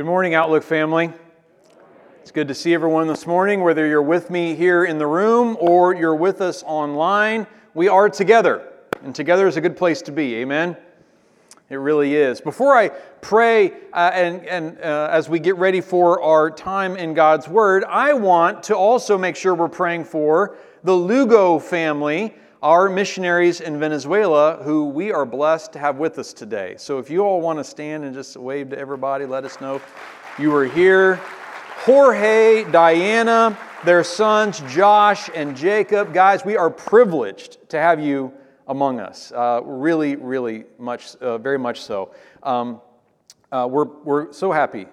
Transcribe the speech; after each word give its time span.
Good 0.00 0.06
morning, 0.06 0.32
Outlook 0.32 0.62
family. 0.62 1.12
It's 2.22 2.30
good 2.30 2.48
to 2.48 2.54
see 2.54 2.72
everyone 2.72 3.06
this 3.06 3.26
morning, 3.26 3.60
whether 3.60 3.86
you're 3.86 4.00
with 4.00 4.30
me 4.30 4.54
here 4.54 4.86
in 4.86 4.96
the 4.96 5.06
room 5.06 5.58
or 5.60 5.94
you're 5.94 6.14
with 6.14 6.40
us 6.40 6.62
online. 6.62 7.46
We 7.74 7.88
are 7.88 8.08
together, 8.08 8.66
and 9.02 9.14
together 9.14 9.46
is 9.46 9.58
a 9.58 9.60
good 9.60 9.76
place 9.76 10.00
to 10.00 10.10
be. 10.10 10.36
Amen. 10.36 10.74
It 11.68 11.74
really 11.74 12.14
is. 12.14 12.40
Before 12.40 12.74
I 12.74 12.88
pray 12.88 13.72
uh, 13.92 14.10
and, 14.14 14.46
and 14.46 14.78
uh, 14.80 15.10
as 15.12 15.28
we 15.28 15.38
get 15.38 15.56
ready 15.56 15.82
for 15.82 16.22
our 16.22 16.50
time 16.50 16.96
in 16.96 17.12
God's 17.12 17.46
Word, 17.46 17.84
I 17.84 18.14
want 18.14 18.62
to 18.62 18.76
also 18.78 19.18
make 19.18 19.36
sure 19.36 19.54
we're 19.54 19.68
praying 19.68 20.04
for 20.04 20.56
the 20.82 20.94
Lugo 20.94 21.58
family 21.58 22.34
our 22.62 22.90
missionaries 22.90 23.62
in 23.62 23.78
Venezuela 23.80 24.58
who 24.62 24.84
we 24.86 25.10
are 25.12 25.24
blessed 25.24 25.72
to 25.72 25.78
have 25.78 25.96
with 25.96 26.18
us 26.18 26.34
today. 26.34 26.74
So 26.76 26.98
if 26.98 27.08
you 27.08 27.20
all 27.20 27.40
want 27.40 27.58
to 27.58 27.64
stand 27.64 28.04
and 28.04 28.14
just 28.14 28.36
wave 28.36 28.70
to 28.70 28.78
everybody, 28.78 29.24
let 29.24 29.44
us 29.44 29.60
know 29.60 29.80
you 30.38 30.54
are 30.54 30.66
here. 30.66 31.16
Jorge, 31.84 32.70
Diana, 32.70 33.56
their 33.84 34.04
sons 34.04 34.60
Josh 34.68 35.30
and 35.34 35.56
Jacob. 35.56 36.12
Guys, 36.12 36.44
we 36.44 36.58
are 36.58 36.68
privileged 36.68 37.56
to 37.70 37.78
have 37.78 37.98
you 37.98 38.30
among 38.68 39.00
us. 39.00 39.32
Uh, 39.32 39.62
really, 39.64 40.16
really 40.16 40.64
much, 40.78 41.16
uh, 41.16 41.38
very 41.38 41.58
much 41.58 41.80
so. 41.80 42.14
Um, 42.42 42.82
uh, 43.50 43.66
we're, 43.70 43.86
we're 44.04 44.32
so 44.32 44.52
happy 44.52 44.86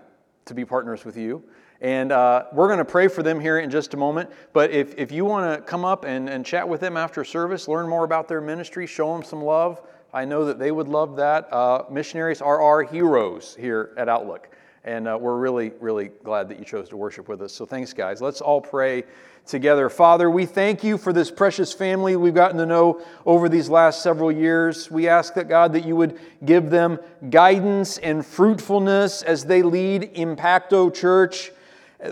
to 0.45 0.53
be 0.53 0.63
partners 0.63 1.03
with 1.03 1.17
you. 1.17 1.43
And 1.81 2.11
uh, 2.11 2.45
we're 2.53 2.67
going 2.67 2.79
to 2.79 2.85
pray 2.85 3.07
for 3.07 3.21
them 3.21 3.39
here 3.39 3.59
in 3.59 3.69
just 3.69 3.93
a 3.93 3.97
moment. 3.97 4.31
But 4.53 4.71
if, 4.71 4.97
if 4.97 5.11
you 5.11 5.25
want 5.25 5.53
to 5.53 5.61
come 5.61 5.85
up 5.85 6.05
and, 6.05 6.27
and 6.29 6.45
chat 6.45 6.67
with 6.67 6.81
them 6.81 6.97
after 6.97 7.23
service, 7.23 7.67
learn 7.67 7.87
more 7.87 8.03
about 8.03 8.27
their 8.27 8.41
ministry, 8.41 8.87
show 8.87 9.13
them 9.13 9.23
some 9.23 9.43
love, 9.43 9.81
I 10.13 10.25
know 10.25 10.45
that 10.45 10.57
they 10.57 10.71
would 10.71 10.87
love 10.87 11.17
that. 11.17 11.51
Uh, 11.53 11.83
missionaries 11.91 12.41
are 12.41 12.61
our 12.61 12.81
heroes 12.81 13.55
here 13.59 13.93
at 13.97 14.09
Outlook. 14.09 14.49
And 14.83 15.07
uh, 15.07 15.17
we're 15.19 15.37
really, 15.37 15.73
really 15.81 16.11
glad 16.23 16.47
that 16.49 16.59
you 16.59 16.65
chose 16.65 16.87
to 16.89 16.97
worship 16.97 17.27
with 17.27 17.41
us. 17.41 17.51
So 17.51 17.65
thanks, 17.65 17.91
guys. 17.91 18.21
Let's 18.21 18.39
all 18.39 18.61
pray 18.61 19.03
together. 19.45 19.89
Father, 19.89 20.29
we 20.31 20.45
thank 20.45 20.83
you 20.83 20.97
for 20.97 21.11
this 21.11 21.29
precious 21.29 21.73
family 21.73 22.15
we've 22.15 22.33
gotten 22.33 22.57
to 22.57 22.65
know 22.65 23.01
over 23.25 23.49
these 23.49 23.69
last 23.69 24.01
several 24.01 24.31
years. 24.31 24.89
We 24.89 25.07
ask 25.07 25.33
that, 25.35 25.49
God, 25.49 25.73
that 25.73 25.85
you 25.85 25.95
would 25.97 26.19
give 26.45 26.69
them 26.69 26.99
guidance 27.29 27.97
and 27.97 28.25
fruitfulness 28.25 29.23
as 29.23 29.43
they 29.43 29.61
lead 29.61 30.11
Impacto 30.13 30.89
Church. 30.89 31.51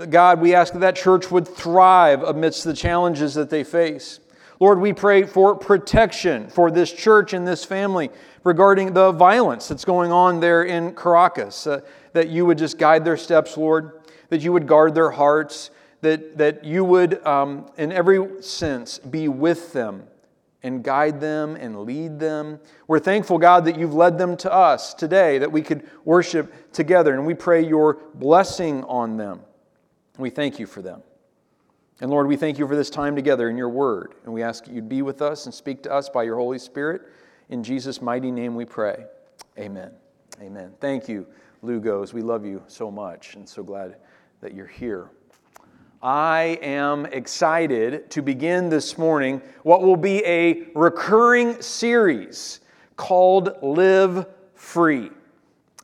God, 0.10 0.42
we 0.42 0.56
ask 0.56 0.74
that 0.74 0.80
that 0.80 0.96
church 0.96 1.30
would 1.30 1.48
thrive 1.48 2.24
amidst 2.24 2.64
the 2.64 2.74
challenges 2.74 3.36
that 3.36 3.50
they 3.50 3.64
face. 3.64 4.20
Lord, 4.60 4.80
we 4.80 4.94
pray 4.94 5.24
for 5.24 5.56
protection 5.56 6.48
for 6.48 6.72
this 6.72 6.92
church 6.92 7.34
and 7.34 7.48
this 7.48 7.64
family 7.64 8.10
regarding 8.44 8.94
the 8.94 9.12
violence 9.12 9.68
that's 9.68 9.86
going 9.86 10.12
on 10.12 10.40
there 10.40 10.64
in 10.64 10.96
Caracas, 10.96 11.68
uh, 11.68 11.82
that 12.14 12.30
you 12.30 12.46
would 12.46 12.58
just 12.58 12.78
guide 12.78 13.04
their 13.06 13.18
steps, 13.18 13.58
Lord, 13.58 14.02
that 14.30 14.42
you 14.42 14.54
would 14.54 14.66
guard 14.66 14.96
their 14.96 15.12
hearts, 15.12 15.72
that, 16.02 16.38
that 16.38 16.64
you 16.64 16.84
would, 16.84 17.26
um, 17.26 17.70
in 17.78 17.92
every 17.92 18.42
sense, 18.42 18.98
be 19.00 19.28
with 19.28 19.74
them 19.74 20.04
and 20.64 20.84
guide 20.84 21.20
them 21.20 21.56
and 21.56 21.82
lead 21.82 22.20
them. 22.20 22.60
We're 22.88 23.00
thankful, 23.00 23.38
God, 23.38 23.66
that 23.66 23.78
you've 23.78 23.94
led 23.94 24.18
them 24.18 24.36
to 24.38 24.52
us 24.52 24.96
today, 24.96 25.38
that 25.38 25.52
we 25.52 25.62
could 25.62 25.88
worship 26.06 26.72
together, 26.72 27.14
and 27.14 27.26
we 27.26 27.36
pray 27.36 27.64
your 27.64 28.00
blessing 28.16 28.84
on 28.86 29.18
them. 29.18 29.42
We 30.18 30.30
thank 30.30 30.60
you 30.60 30.66
for 30.66 30.82
them. 30.82 31.02
And 32.02 32.12
Lord, 32.12 32.28
we 32.28 32.36
thank 32.36 32.60
you 32.60 32.68
for 32.68 32.76
this 32.76 32.90
time 32.90 33.16
together 33.16 33.50
in 33.50 33.58
your 33.58 33.70
word. 33.70 34.16
And 34.26 34.34
we 34.34 34.44
ask 34.44 34.66
that 34.66 34.74
you'd 34.74 34.90
be 34.90 35.02
with 35.02 35.22
us 35.22 35.46
and 35.46 35.54
speak 35.54 35.84
to 35.84 35.94
us 35.94 36.10
by 36.10 36.24
your 36.24 36.36
Holy 36.36 36.60
Spirit. 36.60 37.04
In 37.50 37.64
Jesus' 37.64 38.02
mighty 38.02 38.32
name 38.32 38.56
we 38.56 38.66
pray. 38.66 39.06
Amen. 39.58 39.92
Amen. 40.42 40.74
Thank 40.82 41.08
you, 41.08 41.26
Lugos. 41.64 42.12
We 42.12 42.22
love 42.22 42.46
you 42.46 42.62
so 42.68 42.92
much 42.92 43.36
and 43.36 43.48
so 43.48 43.64
glad 43.64 43.96
that 44.42 44.54
you're 44.54 44.68
here. 44.68 45.10
I 46.04 46.60
am 46.62 47.06
excited 47.08 48.10
to 48.12 48.22
begin 48.22 48.70
this 48.70 48.98
morning 48.98 49.42
what 49.64 49.82
will 49.82 49.96
be 49.96 50.24
a 50.26 50.68
recurring 50.76 51.62
series 51.62 52.60
called 52.98 53.58
Live 53.62 54.28
Free. 54.54 55.12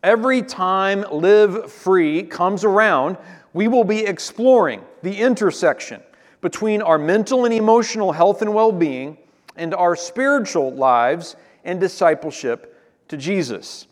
Every 0.03 0.41
time 0.41 1.05
Live 1.11 1.71
Free 1.71 2.23
comes 2.23 2.63
around, 2.63 3.17
we 3.53 3.67
will 3.67 3.83
be 3.83 3.99
exploring 3.99 4.81
the 5.03 5.15
intersection 5.15 6.01
between 6.41 6.81
our 6.81 6.97
mental 6.97 7.45
and 7.45 7.53
emotional 7.53 8.11
health 8.11 8.41
and 8.41 8.53
well 8.53 8.71
being 8.71 9.17
and 9.55 9.75
our 9.75 9.95
spiritual 9.95 10.73
lives 10.73 11.35
and 11.63 11.79
discipleship 11.79 12.75
to 13.09 13.17
Jesus. 13.17 13.85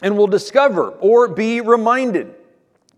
And 0.00 0.16
we'll 0.16 0.28
discover 0.28 0.90
or 0.90 1.26
be 1.26 1.60
reminded 1.60 2.34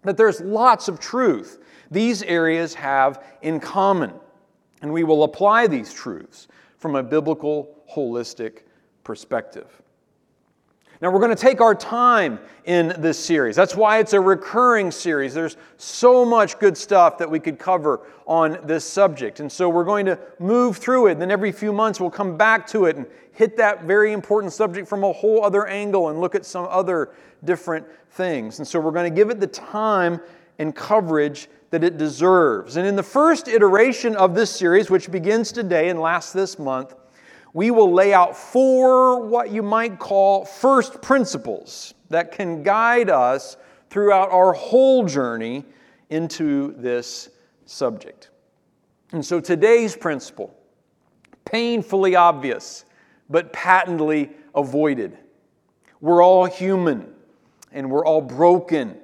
that 0.03 0.19
there's 0.19 0.41
lots 0.41 0.89
of 0.89 1.01
truth 1.01 1.61
these 1.91 2.23
areas 2.23 2.75
have 2.75 3.25
in 3.41 3.59
common. 3.59 4.13
And 4.83 4.93
we 4.93 5.05
will 5.05 5.25
apply 5.25 5.67
these 5.67 5.95
truths 5.95 6.49
from 6.77 6.97
a 6.97 7.03
biblical, 7.03 7.75
holistic 7.91 8.65
perspective. 9.03 9.81
Now, 11.05 11.11
we're 11.11 11.21
going 11.21 11.37
to 11.37 11.43
take 11.43 11.61
our 11.61 11.75
time 11.75 12.39
in 12.65 12.95
this 12.97 13.23
series. 13.23 13.55
That's 13.55 13.77
why 13.77 13.99
it's 13.99 14.15
a 14.15 14.21
recurring 14.23 14.91
series. 14.91 15.35
There's 15.35 15.59
so 15.77 16.25
much 16.25 16.59
good 16.59 16.79
stuff 16.79 17.19
that 17.19 17.31
we 17.31 17.41
could 17.41 17.59
cover 17.59 18.01
on 18.27 18.59
this 18.65 18.87
subject. 18.87 19.39
And 19.41 19.53
so 19.53 19.69
we're 19.69 19.85
going 19.85 20.07
to 20.07 20.19
move 20.39 20.79
through 20.79 21.09
it. 21.09 21.13
And 21.13 21.21
then 21.21 21.31
every 21.31 21.53
few 21.53 21.75
months, 21.75 22.01
we'll 22.01 22.09
come 22.09 22.39
back 22.39 22.67
to 22.69 22.87
it 22.87 22.97
and 22.97 23.05
hit 23.33 23.55
that 23.59 23.85
very 23.85 24.15
important 24.15 24.55
subject 24.55 24.89
from 24.89 25.05
a 25.05 25.13
whole 25.13 25.45
other 25.45 25.67
angle 25.67 26.09
and 26.09 26.23
look 26.23 26.35
at 26.35 26.47
some 26.47 26.67
other 26.71 27.11
different 27.45 27.87
things. 28.13 28.59
And 28.59 28.67
so 28.67 28.81
we're 28.81 28.91
going 28.91 29.13
to 29.13 29.15
give 29.15 29.29
it 29.29 29.41
the 29.41 29.47
time 29.47 30.23
and 30.59 30.75
coverage 30.75 31.51
that 31.69 31.85
it 31.85 31.99
deserves. 31.99 32.79
And 32.79 32.89
in 32.89 32.97
the 32.97 33.03
first 33.03 33.47
iteration 33.47 34.17
of 34.17 34.35
this 34.35 34.51
series, 34.51 34.89
which 34.89 35.11
begins 35.11 35.53
today 35.53 35.91
and 35.91 36.01
lasts 36.01 36.33
this 36.33 36.59
month, 36.59 36.95
we 37.55 37.71
will 37.71 37.91
lay 37.91 38.13
out 38.13 38.37
four 38.37 39.25
what 39.25 39.51
you 39.51 39.63
might 39.63 39.99
call 39.99 40.45
first 40.45 41.01
principles 41.01 41.95
that 42.11 42.33
can 42.33 42.63
guide 42.63 43.09
us 43.09 43.57
throughout 43.89 44.31
our 44.33 44.53
whole 44.53 45.07
journey 45.07 45.65
into 46.11 46.75
this 46.77 47.31
subject. 47.65 48.31
And 49.13 49.25
so 49.25 49.41
today's 49.41 49.97
principle, 49.97 50.53
painfully 51.45 52.17
obvious, 52.17 52.85
but 53.31 53.53
patently 53.53 54.33
avoided. 54.55 55.17
We're 56.01 56.25
all 56.25 56.47
human 56.47 57.15
and 57.71 57.89
we're 57.89 58.05
all 58.05 58.21
broken. 58.21 58.97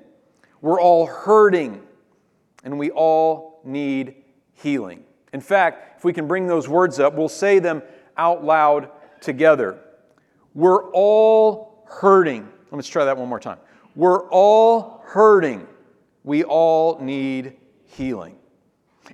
We're 0.60 0.80
all 0.80 1.06
hurting 1.06 1.82
and 2.64 2.80
we 2.80 2.90
all 2.90 3.60
need 3.64 4.16
healing. 4.54 5.04
In 5.32 5.40
fact, 5.40 5.98
if 5.98 6.04
we 6.04 6.12
can 6.12 6.26
bring 6.26 6.48
those 6.48 6.68
words 6.68 6.98
up, 6.98 7.14
we'll 7.14 7.28
say 7.28 7.60
them 7.60 7.82
out 8.16 8.44
loud 8.44 8.90
together. 9.20 9.78
We're 10.54 10.90
all 10.92 11.84
hurting. 11.86 12.48
Let's 12.70 12.88
try 12.88 13.04
that 13.04 13.16
one 13.16 13.28
more 13.28 13.40
time. 13.40 13.58
We're 13.96 14.28
all 14.30 15.02
hurting. 15.06 15.66
We 16.24 16.44
all 16.44 16.98
need 17.00 17.56
healing. 17.86 18.36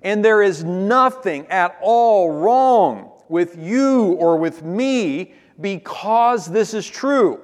And 0.02 0.24
there 0.24 0.42
is 0.42 0.62
nothing 0.62 1.46
at 1.46 1.76
all 1.80 2.30
wrong 2.30 3.12
with 3.28 3.56
you 3.58 4.12
or 4.12 4.36
with 4.36 4.62
me 4.62 5.32
because 5.60 6.46
this 6.46 6.74
is 6.74 6.86
true. 6.86 7.40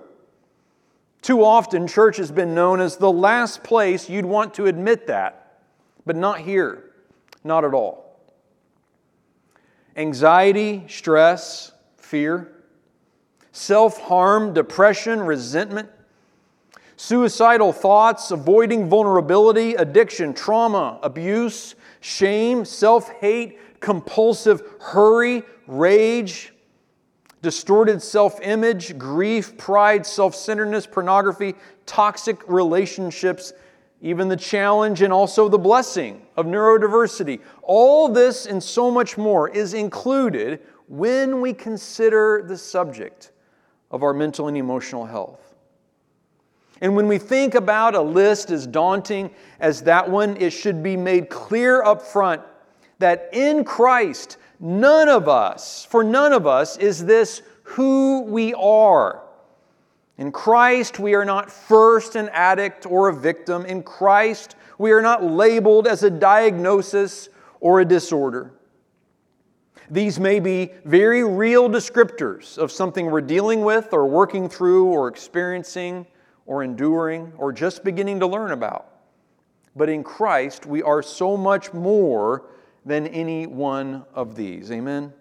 Too 1.23 1.45
often, 1.45 1.87
church 1.87 2.17
has 2.19 2.31
been 2.31 2.55
known 2.55 2.81
as 2.81 2.97
the 2.97 3.11
last 3.11 3.63
place 3.63 4.11
you'd 4.11 4.25
want 4.25 4.55
to 4.55 4.67
admit 4.67 5.07
that, 5.07 5.61
but 6.05 6.17
not 6.17 6.41
here, 6.41 6.91
not 7.45 7.65
at 7.65 7.73
all 7.73 8.12
anxiety, 9.97 10.85
stress, 10.89 11.73
fear, 11.97 12.53
self 13.53 14.01
harm, 14.01 14.55
depression, 14.55 15.21
resentment, 15.21 15.89
suicidal 16.97 17.73
thoughts, 17.73 18.31
avoiding 18.31 18.89
vulnerability, 18.89 19.75
addiction, 19.75 20.35
trauma, 20.35 20.99
abuse, 21.03 21.75
shame, 22.01 22.65
self 22.65 23.11
hate, 23.21 23.59
compulsive 23.81 24.63
hurry, 24.81 25.43
rage, 25.67 26.53
distorted 27.43 28.01
self 28.03 28.41
image, 28.41 28.97
grief, 28.99 29.57
pride, 29.59 30.07
self 30.07 30.35
centeredness, 30.35 30.87
pornography, 30.87 31.55
toxic 31.87 32.49
relationships, 32.49 33.53
even 34.03 34.29
the 34.29 34.37
challenge 34.37 35.01
and 35.01 35.13
also 35.13 35.49
the 35.49 35.59
blessing 35.59 36.27
of 36.37 36.45
neurodiversity. 36.45 37.41
All 37.63 38.09
this 38.09 38.47
and 38.47 38.63
so 38.63 38.91
much 38.91 39.17
more 39.17 39.49
is 39.49 39.75
included 39.75 40.61
when 40.89 41.41
we 41.41 41.55
consider 41.55 42.45
the 42.47 42.59
subject 42.59 43.31
of 43.93 44.03
our 44.03 44.13
mental 44.13 44.49
and 44.49 44.57
emotional 44.57 45.07
health. 45.07 45.55
And 46.81 46.97
when 46.97 47.07
we 47.07 47.17
think 47.17 47.55
about 47.55 47.95
a 47.95 48.03
list 48.03 48.51
as 48.51 48.67
daunting 48.67 49.31
as 49.61 49.83
that 49.83 50.11
one, 50.11 50.37
it 50.37 50.51
should 50.51 50.83
be 50.83 50.97
made 50.97 51.29
clear 51.29 51.85
up 51.85 52.03
front 52.03 52.43
that 52.99 53.29
in 53.33 53.63
Christ, 53.63 54.37
none 54.59 55.09
of 55.09 55.29
us, 55.29 55.85
for 55.85 56.03
none 56.03 56.33
of 56.33 56.45
us, 56.49 56.77
is 56.77 57.05
this 57.05 57.43
who 57.63 58.23
we 58.23 58.53
are. 58.55 59.22
In 60.19 60.31
Christ, 60.31 60.99
we 60.99 61.15
are 61.15 61.25
not 61.25 61.51
first 61.51 62.17
an 62.17 62.29
addict 62.33 62.87
or 62.87 63.09
a 63.09 63.15
victim. 63.15 63.65
In 63.65 63.83
Christ, 63.83 64.57
we 64.79 64.93
are 64.93 65.03
not 65.03 65.25
labeled 65.25 65.87
as 65.87 66.03
a 66.03 66.11
diagnosis 66.11 67.29
or 67.61 67.81
a 67.81 67.85
disorder. 67.85 68.53
These 69.91 70.21
may 70.21 70.41
be 70.41 70.73
very 70.85 71.25
real 71.25 71.69
descriptors 71.69 72.57
of 72.57 72.71
something 72.71 73.07
we're 73.07 73.21
dealing 73.21 73.63
with 73.63 73.93
or 73.93 74.07
working 74.07 74.49
through 74.49 74.87
or 74.87 75.09
experiencing 75.09 76.07
or 76.47 76.63
enduring 76.63 77.33
or 77.37 77.53
just 77.53 77.85
beginning 77.85 78.21
to 78.21 78.27
learn 78.27 78.53
about. 78.53 78.89
But 79.75 79.89
in 79.89 80.05
Christ, 80.05 80.67
we 80.67 80.83
are 80.83 81.03
so 81.03 81.37
much 81.37 81.73
more 81.73 82.45
than 82.85 83.07
any 83.07 83.47
one 83.47 84.05
of 84.15 84.35
these. 84.35 84.71
Amen? 84.71 85.13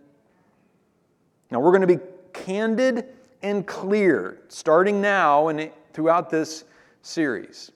Now, 1.49 1.59
we're 1.59 1.71
going 1.71 1.87
to 1.87 1.97
be 1.97 2.03
candid 2.33 3.07
and 3.43 3.65
clear 3.65 4.41
starting 4.47 5.01
now 5.01 5.47
and 5.47 5.71
throughout 5.93 6.29
this 6.29 6.63
series. 7.01 7.71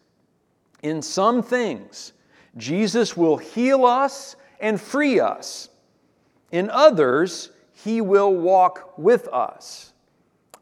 In 0.84 1.02
some 1.02 1.42
things, 1.42 2.14
Jesus 2.58 3.18
will 3.18 3.38
heal 3.38 3.86
us 3.86 4.36
and 4.60 4.80
free 4.80 5.20
us. 5.20 5.70
In 6.52 6.70
others, 6.70 7.52
he 7.74 8.02
will 8.02 8.34
walk 8.34 8.98
with 8.98 9.28
us. 9.30 9.94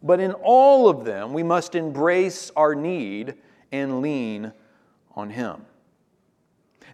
But 0.02 0.20
in 0.20 0.34
all 0.34 0.90
of 0.90 1.06
them, 1.06 1.34
we 1.34 1.44
must 1.44 1.76
embrace 1.76 2.52
our 2.56 2.76
need 2.76 3.36
and 3.72 4.02
lean 4.02 4.52
on 5.16 5.30
him. 5.30 5.66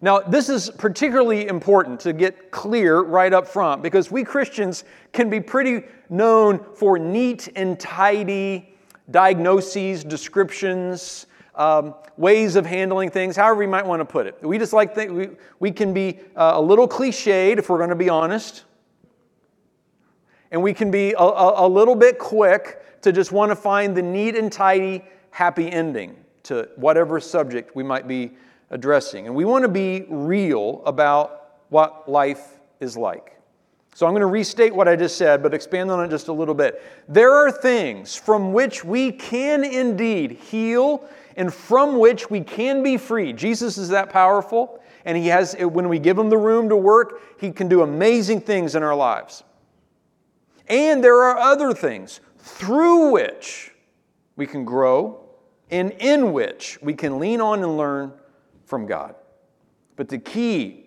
Now, 0.02 0.20
this 0.20 0.48
is 0.48 0.70
particularly 0.70 1.46
important 1.46 2.00
to 2.00 2.12
get 2.12 2.50
clear 2.50 3.00
right 3.00 3.32
up 3.32 3.46
front 3.46 3.82
because 3.82 4.10
we 4.10 4.24
Christians 4.24 4.84
can 5.12 5.28
be 5.28 5.40
pretty 5.40 5.84
known 6.08 6.64
for 6.74 6.98
neat 6.98 7.48
and 7.54 7.78
tidy 7.78 8.74
diagnoses, 9.10 10.04
descriptions, 10.04 11.26
um, 11.54 11.94
ways 12.16 12.56
of 12.56 12.64
handling 12.64 13.10
things, 13.10 13.36
however 13.36 13.62
you 13.62 13.68
might 13.68 13.84
want 13.84 14.00
to 14.00 14.04
put 14.04 14.26
it. 14.26 14.36
We 14.42 14.56
just 14.56 14.72
like 14.72 14.96
we, 14.96 15.30
we 15.58 15.70
can 15.70 15.92
be 15.92 16.20
uh, 16.36 16.52
a 16.54 16.60
little 16.60 16.88
cliched 16.88 17.58
if 17.58 17.68
we're 17.68 17.78
going 17.78 17.90
to 17.90 17.96
be 17.96 18.08
honest. 18.08 18.64
And 20.50 20.62
we 20.62 20.72
can 20.72 20.90
be 20.90 21.12
a, 21.12 21.22
a, 21.22 21.66
a 21.66 21.68
little 21.68 21.94
bit 21.94 22.18
quick 22.18 23.02
to 23.02 23.12
just 23.12 23.32
want 23.32 23.50
to 23.50 23.56
find 23.56 23.96
the 23.96 24.02
neat 24.02 24.36
and 24.36 24.50
tidy, 24.50 25.04
happy 25.30 25.70
ending 25.70 26.16
to 26.44 26.68
whatever 26.76 27.20
subject 27.20 27.76
we 27.76 27.82
might 27.82 28.08
be 28.08 28.32
addressing. 28.70 29.26
And 29.26 29.34
we 29.34 29.44
want 29.44 29.62
to 29.62 29.68
be 29.68 30.06
real 30.08 30.82
about 30.86 31.56
what 31.68 32.08
life 32.08 32.58
is 32.80 32.96
like. 32.96 33.36
So 33.94 34.06
I'm 34.06 34.12
going 34.12 34.20
to 34.20 34.26
restate 34.26 34.74
what 34.74 34.88
I 34.88 34.96
just 34.96 35.16
said, 35.16 35.42
but 35.42 35.52
expand 35.52 35.90
on 35.90 36.04
it 36.04 36.08
just 36.08 36.28
a 36.28 36.32
little 36.32 36.54
bit. 36.54 36.82
There 37.08 37.32
are 37.32 37.50
things 37.50 38.14
from 38.14 38.52
which 38.52 38.84
we 38.84 39.12
can 39.12 39.64
indeed 39.64 40.32
heal 40.32 41.08
and 41.36 41.52
from 41.52 41.98
which 41.98 42.30
we 42.30 42.40
can 42.40 42.82
be 42.82 42.96
free. 42.96 43.32
Jesus 43.32 43.78
is 43.78 43.88
that 43.88 44.10
powerful, 44.10 44.80
and 45.04 45.16
he 45.16 45.26
has 45.26 45.56
when 45.58 45.88
we 45.88 45.98
give 45.98 46.18
him 46.18 46.28
the 46.28 46.38
room 46.38 46.68
to 46.68 46.76
work, 46.76 47.20
he 47.40 47.50
can 47.50 47.68
do 47.68 47.82
amazing 47.82 48.40
things 48.40 48.74
in 48.74 48.82
our 48.82 48.94
lives. 48.94 49.42
And 50.68 51.02
there 51.02 51.22
are 51.22 51.36
other 51.36 51.74
things 51.74 52.20
through 52.38 53.10
which 53.10 53.72
we 54.36 54.46
can 54.46 54.64
grow 54.64 55.28
and 55.70 55.90
in 55.92 56.32
which 56.32 56.78
we 56.80 56.94
can 56.94 57.18
lean 57.18 57.40
on 57.40 57.62
and 57.62 57.76
learn 57.76 58.12
from 58.70 58.86
God. 58.86 59.16
But 59.96 60.08
the 60.08 60.18
key 60.18 60.86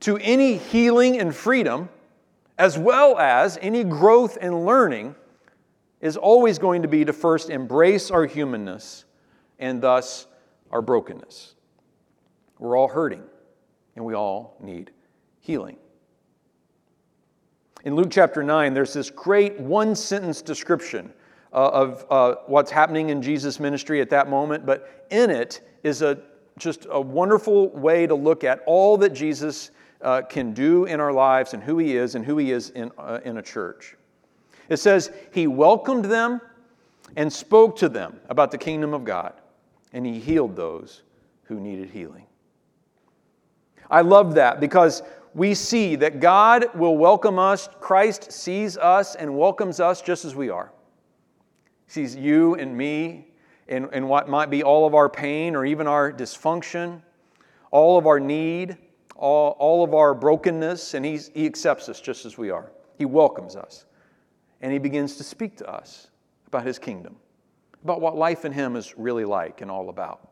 to 0.00 0.18
any 0.18 0.58
healing 0.58 1.18
and 1.18 1.34
freedom, 1.34 1.88
as 2.58 2.76
well 2.76 3.16
as 3.16 3.56
any 3.62 3.84
growth 3.84 4.36
and 4.40 4.66
learning, 4.66 5.14
is 6.00 6.16
always 6.16 6.58
going 6.58 6.82
to 6.82 6.88
be 6.88 7.04
to 7.04 7.12
first 7.12 7.48
embrace 7.48 8.10
our 8.10 8.26
humanness 8.26 9.04
and 9.60 9.80
thus 9.80 10.26
our 10.72 10.82
brokenness. 10.82 11.54
We're 12.58 12.76
all 12.76 12.88
hurting 12.88 13.22
and 13.94 14.04
we 14.04 14.14
all 14.14 14.56
need 14.60 14.90
healing. 15.40 15.76
In 17.84 17.94
Luke 17.94 18.10
chapter 18.10 18.42
9, 18.42 18.74
there's 18.74 18.92
this 18.92 19.10
great 19.10 19.58
one 19.60 19.94
sentence 19.94 20.42
description 20.42 21.12
uh, 21.52 21.68
of 21.68 22.06
uh, 22.10 22.34
what's 22.46 22.70
happening 22.70 23.10
in 23.10 23.22
Jesus' 23.22 23.60
ministry 23.60 24.00
at 24.00 24.10
that 24.10 24.28
moment, 24.28 24.66
but 24.66 25.06
in 25.10 25.30
it 25.30 25.60
is 25.82 26.02
a 26.02 26.20
just 26.58 26.86
a 26.90 27.00
wonderful 27.00 27.68
way 27.70 28.06
to 28.06 28.14
look 28.14 28.44
at 28.44 28.62
all 28.66 28.96
that 28.98 29.10
Jesus 29.10 29.70
uh, 30.00 30.22
can 30.22 30.52
do 30.52 30.84
in 30.84 31.00
our 31.00 31.12
lives 31.12 31.54
and 31.54 31.62
who 31.62 31.78
he 31.78 31.96
is 31.96 32.14
and 32.14 32.24
who 32.24 32.36
he 32.38 32.52
is 32.52 32.70
in, 32.70 32.90
uh, 32.98 33.20
in 33.24 33.38
a 33.38 33.42
church. 33.42 33.96
It 34.68 34.78
says, 34.78 35.12
He 35.32 35.46
welcomed 35.46 36.06
them 36.06 36.40
and 37.16 37.32
spoke 37.32 37.76
to 37.76 37.88
them 37.88 38.20
about 38.28 38.50
the 38.50 38.58
kingdom 38.58 38.94
of 38.94 39.04
God, 39.04 39.34
and 39.92 40.04
he 40.06 40.18
healed 40.18 40.56
those 40.56 41.02
who 41.44 41.60
needed 41.60 41.90
healing. 41.90 42.26
I 43.90 44.00
love 44.00 44.34
that 44.34 44.60
because 44.60 45.02
we 45.34 45.54
see 45.54 45.96
that 45.96 46.20
God 46.20 46.74
will 46.74 46.96
welcome 46.96 47.38
us. 47.38 47.68
Christ 47.80 48.32
sees 48.32 48.76
us 48.76 49.14
and 49.14 49.36
welcomes 49.36 49.80
us 49.80 50.00
just 50.00 50.24
as 50.24 50.34
we 50.34 50.50
are. 50.50 50.72
He 51.86 51.92
sees 51.92 52.16
you 52.16 52.54
and 52.54 52.76
me 52.76 53.31
in, 53.68 53.92
in 53.92 54.08
what 54.08 54.28
might 54.28 54.50
be 54.50 54.62
all 54.62 54.86
of 54.86 54.94
our 54.94 55.08
pain 55.08 55.54
or 55.54 55.64
even 55.64 55.86
our 55.86 56.12
dysfunction, 56.12 57.00
all 57.70 57.98
of 57.98 58.06
our 58.06 58.20
need, 58.20 58.76
all, 59.16 59.56
all 59.58 59.84
of 59.84 59.94
our 59.94 60.14
brokenness, 60.14 60.94
and 60.94 61.04
he's, 61.04 61.30
He 61.34 61.46
accepts 61.46 61.88
us 61.88 62.00
just 62.00 62.26
as 62.26 62.36
we 62.36 62.50
are. 62.50 62.72
He 62.98 63.04
welcomes 63.04 63.56
us. 63.56 63.86
And 64.60 64.72
He 64.72 64.78
begins 64.78 65.16
to 65.16 65.24
speak 65.24 65.56
to 65.58 65.70
us 65.70 66.08
about 66.46 66.64
His 66.66 66.78
kingdom, 66.78 67.16
about 67.82 68.00
what 68.00 68.16
life 68.16 68.44
in 68.44 68.52
Him 68.52 68.76
is 68.76 68.96
really 68.96 69.24
like 69.24 69.60
and 69.60 69.70
all 69.70 69.88
about. 69.88 70.28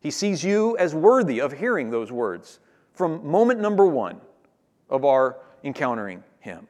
He 0.00 0.10
sees 0.10 0.42
you 0.42 0.76
as 0.78 0.94
worthy 0.94 1.40
of 1.40 1.52
hearing 1.52 1.90
those 1.90 2.10
words 2.10 2.60
from 2.94 3.26
moment 3.26 3.60
number 3.60 3.86
one 3.86 4.20
of 4.88 5.04
our 5.04 5.38
encountering 5.62 6.24
Him. 6.40 6.66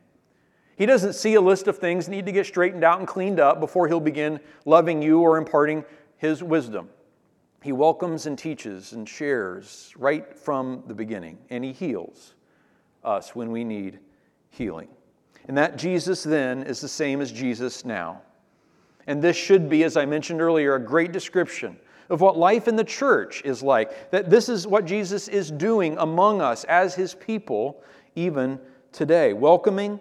He 0.80 0.86
doesn't 0.86 1.12
see 1.12 1.34
a 1.34 1.42
list 1.42 1.68
of 1.68 1.76
things 1.76 2.08
need 2.08 2.24
to 2.24 2.32
get 2.32 2.46
straightened 2.46 2.84
out 2.84 3.00
and 3.00 3.06
cleaned 3.06 3.38
up 3.38 3.60
before 3.60 3.86
he'll 3.86 4.00
begin 4.00 4.40
loving 4.64 5.02
you 5.02 5.20
or 5.20 5.36
imparting 5.36 5.84
his 6.16 6.42
wisdom. 6.42 6.88
He 7.62 7.70
welcomes 7.70 8.24
and 8.24 8.38
teaches 8.38 8.94
and 8.94 9.06
shares 9.06 9.92
right 9.98 10.34
from 10.34 10.82
the 10.86 10.94
beginning, 10.94 11.36
and 11.50 11.62
he 11.62 11.72
heals 11.72 12.32
us 13.04 13.34
when 13.34 13.50
we 13.50 13.62
need 13.62 13.98
healing. 14.48 14.88
And 15.48 15.58
that 15.58 15.76
Jesus 15.76 16.22
then 16.22 16.62
is 16.62 16.80
the 16.80 16.88
same 16.88 17.20
as 17.20 17.30
Jesus 17.30 17.84
now. 17.84 18.22
And 19.06 19.20
this 19.20 19.36
should 19.36 19.68
be, 19.68 19.84
as 19.84 19.98
I 19.98 20.06
mentioned 20.06 20.40
earlier, 20.40 20.76
a 20.76 20.82
great 20.82 21.12
description 21.12 21.76
of 22.08 22.22
what 22.22 22.38
life 22.38 22.68
in 22.68 22.76
the 22.76 22.84
church 22.84 23.42
is 23.44 23.62
like. 23.62 24.10
That 24.12 24.30
this 24.30 24.48
is 24.48 24.66
what 24.66 24.86
Jesus 24.86 25.28
is 25.28 25.50
doing 25.50 25.98
among 25.98 26.40
us 26.40 26.64
as 26.64 26.94
his 26.94 27.14
people, 27.14 27.84
even 28.14 28.58
today. 28.92 29.34
Welcoming 29.34 30.00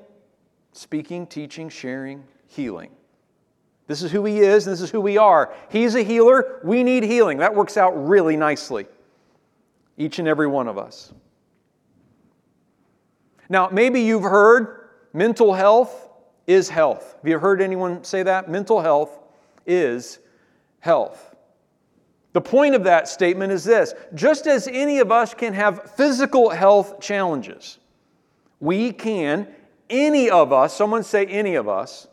speaking, 0.80 1.28
teaching, 1.28 1.68
sharing, 1.68 2.24
healing. 2.48 2.90
This 3.88 4.02
is 4.02 4.12
who 4.12 4.24
He 4.24 4.40
is, 4.40 4.66
and 4.66 4.74
this 4.74 4.80
is 4.80 4.90
who 4.90 5.02
we 5.02 5.18
are. 5.18 5.54
He's 5.70 5.96
a 5.96 6.04
healer. 6.04 6.62
We 6.64 6.84
need 6.84 7.04
healing. 7.04 7.40
That 7.40 7.54
works 7.54 7.76
out 7.76 7.92
really 8.08 8.38
nicely, 8.38 8.88
each 9.98 10.20
and 10.20 10.28
every 10.28 10.48
one 10.48 10.70
of 10.70 10.78
us. 10.78 11.12
Now, 13.50 13.68
maybe 13.70 14.00
you've 14.00 14.24
heard 14.24 14.90
mental 15.12 15.54
health 15.54 16.08
is 16.48 16.70
health. 16.70 17.16
Have 17.18 17.28
you 17.28 17.40
heard 17.40 17.62
anyone 17.62 18.06
say 18.06 18.24
that? 18.24 18.50
Mental 18.50 18.80
health 18.80 19.20
is 19.66 20.20
health. 20.80 21.36
The 22.32 22.42
point 22.42 22.74
of 22.74 22.86
that 22.86 23.10
statement 23.10 23.52
is 23.52 23.66
this 23.66 23.94
just 24.16 24.48
as 24.48 24.70
any 24.70 25.00
of 25.00 25.12
us 25.12 25.34
can 25.34 25.54
have 25.54 25.92
physical 25.98 26.50
health 26.50 27.02
challenges, 27.02 27.80
we 28.62 28.94
can 28.94 29.48
any 29.90 30.30
of 30.30 30.54
us, 30.54 30.76
someone 30.76 31.04
say 31.04 31.26
any 31.26 31.56
of 31.56 31.68
us, 31.68 32.08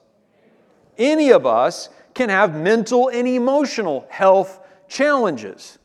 any 0.99 1.30
of 1.30 1.47
us 1.47 1.88
can 2.14 2.28
have 2.28 2.54
mental 2.54 3.09
and 3.09 3.28
emotional 3.28 4.06
health 4.09 4.61
challenges. 4.88 5.78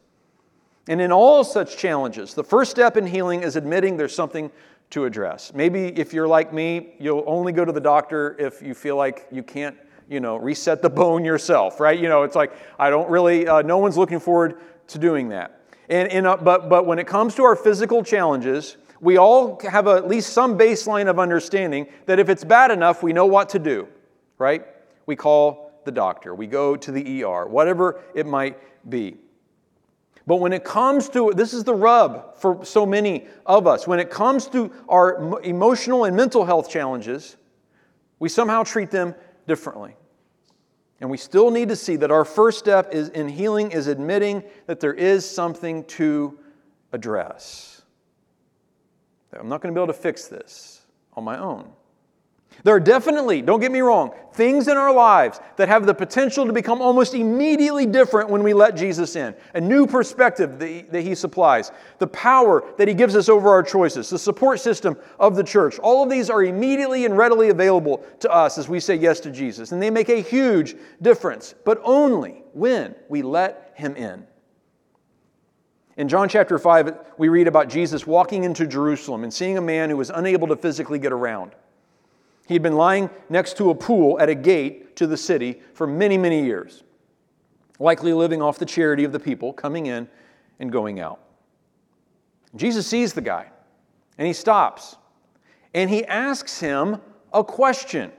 And 0.87 0.99
in 1.01 1.11
all 1.11 1.43
such 1.43 1.77
challenges, 1.77 2.33
the 2.33 2.43
first 2.43 2.71
step 2.71 2.97
in 2.97 3.05
healing 3.05 3.43
is 3.43 3.55
admitting 3.55 3.97
there's 3.97 4.15
something 4.15 4.51
to 4.91 5.05
address. 5.05 5.53
Maybe 5.53 5.87
if 5.87 6.13
you're 6.13 6.27
like 6.27 6.53
me, 6.53 6.95
you'll 6.99 7.23
only 7.27 7.51
go 7.51 7.63
to 7.63 7.71
the 7.71 7.79
doctor 7.81 8.35
if 8.39 8.61
you 8.61 8.73
feel 8.73 8.95
like 8.95 9.27
you 9.31 9.43
can't, 9.43 9.77
you 10.09 10.19
know, 10.19 10.37
reset 10.37 10.81
the 10.81 10.89
bone 10.89 11.23
yourself, 11.23 11.79
right? 11.79 11.97
You 11.97 12.09
know, 12.09 12.23
it's 12.23 12.35
like, 12.35 12.51
I 12.77 12.89
don't 12.89 13.09
really, 13.09 13.47
uh, 13.47 13.61
no 13.61 13.77
one's 13.77 13.97
looking 13.97 14.19
forward 14.19 14.59
to 14.87 14.99
doing 14.99 15.29
that. 15.29 15.61
And, 15.89 16.09
and 16.09 16.27
uh, 16.27 16.37
but, 16.37 16.67
but 16.67 16.85
when 16.85 16.99
it 16.99 17.07
comes 17.07 17.35
to 17.35 17.43
our 17.43 17.55
physical 17.55 18.03
challenges, 18.03 18.77
we 19.01 19.17
all 19.17 19.59
have 19.67 19.87
at 19.87 20.07
least 20.07 20.31
some 20.31 20.57
baseline 20.57 21.09
of 21.09 21.19
understanding 21.19 21.87
that 22.05 22.19
if 22.19 22.29
it's 22.29 22.43
bad 22.43 22.71
enough, 22.71 23.01
we 23.01 23.11
know 23.11 23.25
what 23.25 23.49
to 23.49 23.59
do, 23.59 23.87
right? 24.37 24.65
We 25.07 25.15
call 25.15 25.81
the 25.83 25.91
doctor, 25.91 26.35
we 26.35 26.45
go 26.45 26.75
to 26.75 26.91
the 26.91 27.23
ER, 27.23 27.47
whatever 27.47 28.01
it 28.13 28.27
might 28.27 28.57
be. 28.89 29.17
But 30.27 30.35
when 30.35 30.53
it 30.53 30.63
comes 30.63 31.09
to, 31.09 31.33
this 31.35 31.51
is 31.51 31.63
the 31.63 31.73
rub 31.73 32.37
for 32.37 32.63
so 32.63 32.85
many 32.85 33.27
of 33.47 33.65
us, 33.65 33.87
when 33.87 33.99
it 33.99 34.11
comes 34.11 34.47
to 34.49 34.71
our 34.87 35.41
emotional 35.41 36.05
and 36.05 36.15
mental 36.15 36.45
health 36.45 36.69
challenges, 36.69 37.37
we 38.19 38.29
somehow 38.29 38.61
treat 38.61 38.91
them 38.91 39.15
differently. 39.47 39.95
And 40.99 41.09
we 41.09 41.17
still 41.17 41.49
need 41.49 41.69
to 41.69 41.75
see 41.75 41.95
that 41.95 42.11
our 42.11 42.23
first 42.23 42.59
step 42.59 42.93
is 42.93 43.09
in 43.09 43.27
healing 43.27 43.71
is 43.71 43.87
admitting 43.87 44.43
that 44.67 44.79
there 44.79 44.93
is 44.93 45.27
something 45.27 45.83
to 45.85 46.37
address. 46.91 47.80
I'm 49.39 49.49
not 49.49 49.61
going 49.61 49.73
to 49.73 49.77
be 49.77 49.81
able 49.81 49.93
to 49.93 49.99
fix 49.99 50.27
this 50.27 50.81
on 51.13 51.23
my 51.23 51.37
own. 51.37 51.71
There 52.63 52.75
are 52.75 52.81
definitely, 52.81 53.41
don't 53.41 53.59
get 53.59 53.71
me 53.71 53.79
wrong, 53.79 54.13
things 54.33 54.67
in 54.67 54.77
our 54.77 54.93
lives 54.93 55.39
that 55.55 55.67
have 55.67 55.85
the 55.85 55.93
potential 55.93 56.45
to 56.45 56.53
become 56.53 56.81
almost 56.81 57.15
immediately 57.15 57.85
different 57.85 58.29
when 58.29 58.43
we 58.43 58.53
let 58.53 58.75
Jesus 58.75 59.15
in. 59.15 59.33
A 59.55 59.61
new 59.61 59.87
perspective 59.87 60.59
that 60.59 60.67
he, 60.67 60.81
that 60.83 61.01
he, 61.01 61.15
supplies, 61.15 61.71
the 61.97 62.07
power 62.07 62.63
that 62.77 62.87
He 62.87 62.93
gives 62.93 63.15
us 63.15 63.29
over 63.29 63.49
our 63.49 63.63
choices, 63.63 64.09
the 64.09 64.19
support 64.19 64.59
system 64.59 64.95
of 65.19 65.35
the 65.35 65.43
church. 65.43 65.79
All 65.79 66.03
of 66.03 66.09
these 66.09 66.29
are 66.29 66.43
immediately 66.43 67.05
and 67.05 67.17
readily 67.17 67.49
available 67.49 68.05
to 68.19 68.31
us 68.31 68.57
as 68.57 68.69
we 68.69 68.79
say 68.79 68.95
yes 68.95 69.19
to 69.21 69.31
Jesus. 69.31 69.71
And 69.71 69.81
they 69.81 69.89
make 69.89 70.09
a 70.09 70.21
huge 70.21 70.75
difference, 71.01 71.55
but 71.65 71.79
only 71.83 72.43
when 72.53 72.95
we 73.09 73.21
let 73.23 73.73
Him 73.75 73.95
in. 73.95 74.27
In 75.97 76.07
John 76.07 76.29
chapter 76.29 76.57
5, 76.57 76.97
we 77.17 77.29
read 77.29 77.47
about 77.47 77.69
Jesus 77.69 78.07
walking 78.07 78.43
into 78.43 78.65
Jerusalem 78.65 79.23
and 79.23 79.33
seeing 79.33 79.57
a 79.57 79.61
man 79.61 79.89
who 79.89 79.97
was 79.97 80.09
unable 80.09 80.47
to 80.47 80.55
physically 80.55 80.99
get 80.99 81.11
around. 81.11 81.51
He 82.47 82.53
had 82.55 82.63
been 82.63 82.75
lying 82.75 83.09
next 83.29 83.57
to 83.57 83.69
a 83.69 83.75
pool 83.75 84.19
at 84.19 84.29
a 84.29 84.35
gate 84.35 84.95
to 84.97 85.07
the 85.07 85.17
city 85.17 85.61
for 85.73 85.85
many, 85.85 86.17
many 86.17 86.43
years, 86.43 86.83
likely 87.79 88.13
living 88.13 88.41
off 88.41 88.57
the 88.57 88.65
charity 88.65 89.03
of 89.03 89.11
the 89.11 89.19
people 89.19 89.53
coming 89.53 89.87
in 89.87 90.07
and 90.59 90.71
going 90.71 90.99
out. 90.99 91.19
Jesus 92.55 92.87
sees 92.87 93.13
the 93.13 93.21
guy 93.21 93.47
and 94.17 94.27
he 94.27 94.33
stops 94.33 94.95
and 95.73 95.89
he 95.89 96.05
asks 96.05 96.59
him 96.59 96.97
a 97.33 97.43
question. 97.43 98.11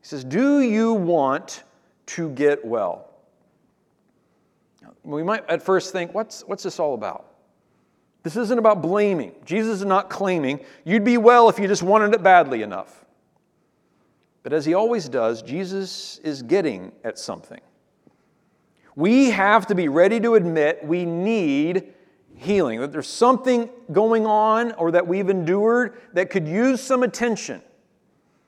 He 0.00 0.06
says, 0.06 0.24
Do 0.24 0.60
you 0.60 0.92
want 0.92 1.62
to 2.06 2.30
get 2.30 2.64
well? 2.64 3.13
We 5.04 5.22
might 5.22 5.48
at 5.48 5.62
first 5.62 5.92
think, 5.92 6.14
What's, 6.14 6.42
what's 6.42 6.62
this 6.62 6.80
all 6.80 6.94
about? 6.94 7.34
This 8.22 8.36
isn't 8.36 8.58
about 8.58 8.80
blaming. 8.80 9.32
Jesus 9.44 9.80
is 9.80 9.84
not 9.84 10.08
claiming 10.08 10.60
you'd 10.84 11.04
be 11.04 11.18
well 11.18 11.50
if 11.50 11.58
you 11.58 11.68
just 11.68 11.82
wanted 11.82 12.14
it 12.14 12.22
badly 12.22 12.62
enough. 12.62 13.04
But 14.42 14.54
as 14.54 14.64
he 14.64 14.72
always 14.72 15.08
does, 15.10 15.42
Jesus 15.42 16.18
is 16.24 16.42
getting 16.42 16.92
at 17.04 17.18
something. 17.18 17.60
We 18.96 19.30
have 19.30 19.66
to 19.66 19.74
be 19.74 19.88
ready 19.88 20.20
to 20.20 20.36
admit 20.36 20.84
we 20.84 21.04
need 21.04 21.92
healing, 22.36 22.80
that 22.80 22.92
there's 22.92 23.08
something 23.08 23.68
going 23.92 24.26
on 24.26 24.72
or 24.72 24.90
that 24.92 25.06
we've 25.06 25.28
endured 25.28 26.00
that 26.14 26.30
could 26.30 26.48
use 26.48 26.80
some 26.80 27.02
attention. 27.02 27.62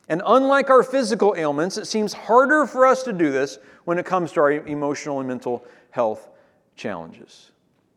And 0.08 0.22
unlike 0.24 0.70
our 0.70 0.82
physical 0.82 1.34
ailments, 1.36 1.76
it 1.76 1.86
seems 1.86 2.14
harder 2.14 2.66
for 2.66 2.86
us 2.86 3.02
to 3.02 3.12
do 3.12 3.30
this 3.30 3.58
when 3.84 3.98
it 3.98 4.06
comes 4.06 4.32
to 4.32 4.40
our 4.40 4.52
emotional 4.52 5.18
and 5.18 5.28
mental 5.28 5.64
health 5.90 6.30
challenges. 6.76 7.50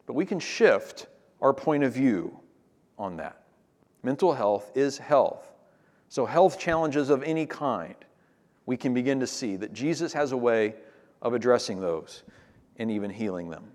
But 0.05 0.13
we 0.13 0.25
can 0.25 0.39
shift 0.39 1.07
our 1.41 1.53
point 1.53 1.83
of 1.83 1.93
view 1.93 2.39
on 2.98 3.17
that. 3.17 3.43
Mental 4.03 4.33
health 4.33 4.71
is 4.75 4.98
health. 4.98 5.51
So, 6.09 6.25
health 6.25 6.59
challenges 6.59 7.09
of 7.09 7.21
any 7.24 7.45
kind, 7.45 7.95
we 8.65 8.77
can 8.77 8.93
begin 8.93 9.19
to 9.19 9.27
see 9.27 9.55
that 9.57 9.74
Jesus 9.74 10.13
has 10.13 10.31
a 10.31 10.38
way 10.38 10.75
of 11.21 11.33
addressing 11.33 11.79
those 11.79 12.24
and 12.77 12.89
even 12.89 13.09
healing 13.09 13.50
them. 13.50 13.65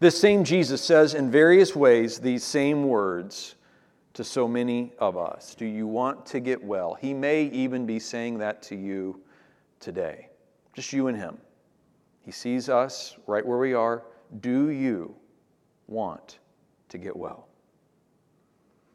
This 0.00 0.18
same 0.18 0.44
Jesus 0.44 0.82
says 0.82 1.14
in 1.14 1.30
various 1.30 1.74
ways 1.74 2.18
these 2.18 2.44
same 2.44 2.84
words 2.84 3.56
to 4.14 4.24
so 4.24 4.48
many 4.48 4.92
of 4.98 5.16
us 5.16 5.54
Do 5.54 5.66
you 5.66 5.86
want 5.86 6.26
to 6.26 6.40
get 6.40 6.62
well? 6.62 6.94
He 6.94 7.12
may 7.12 7.44
even 7.44 7.86
be 7.86 7.98
saying 7.98 8.38
that 8.38 8.62
to 8.64 8.76
you 8.76 9.20
today. 9.80 10.28
Just 10.72 10.92
you 10.92 11.08
and 11.08 11.16
Him. 11.16 11.38
He 12.26 12.32
sees 12.32 12.68
us 12.68 13.16
right 13.28 13.46
where 13.46 13.56
we 13.56 13.72
are. 13.72 14.02
Do 14.40 14.70
you 14.70 15.14
want 15.86 16.40
to 16.88 16.98
get 16.98 17.16
well? 17.16 17.46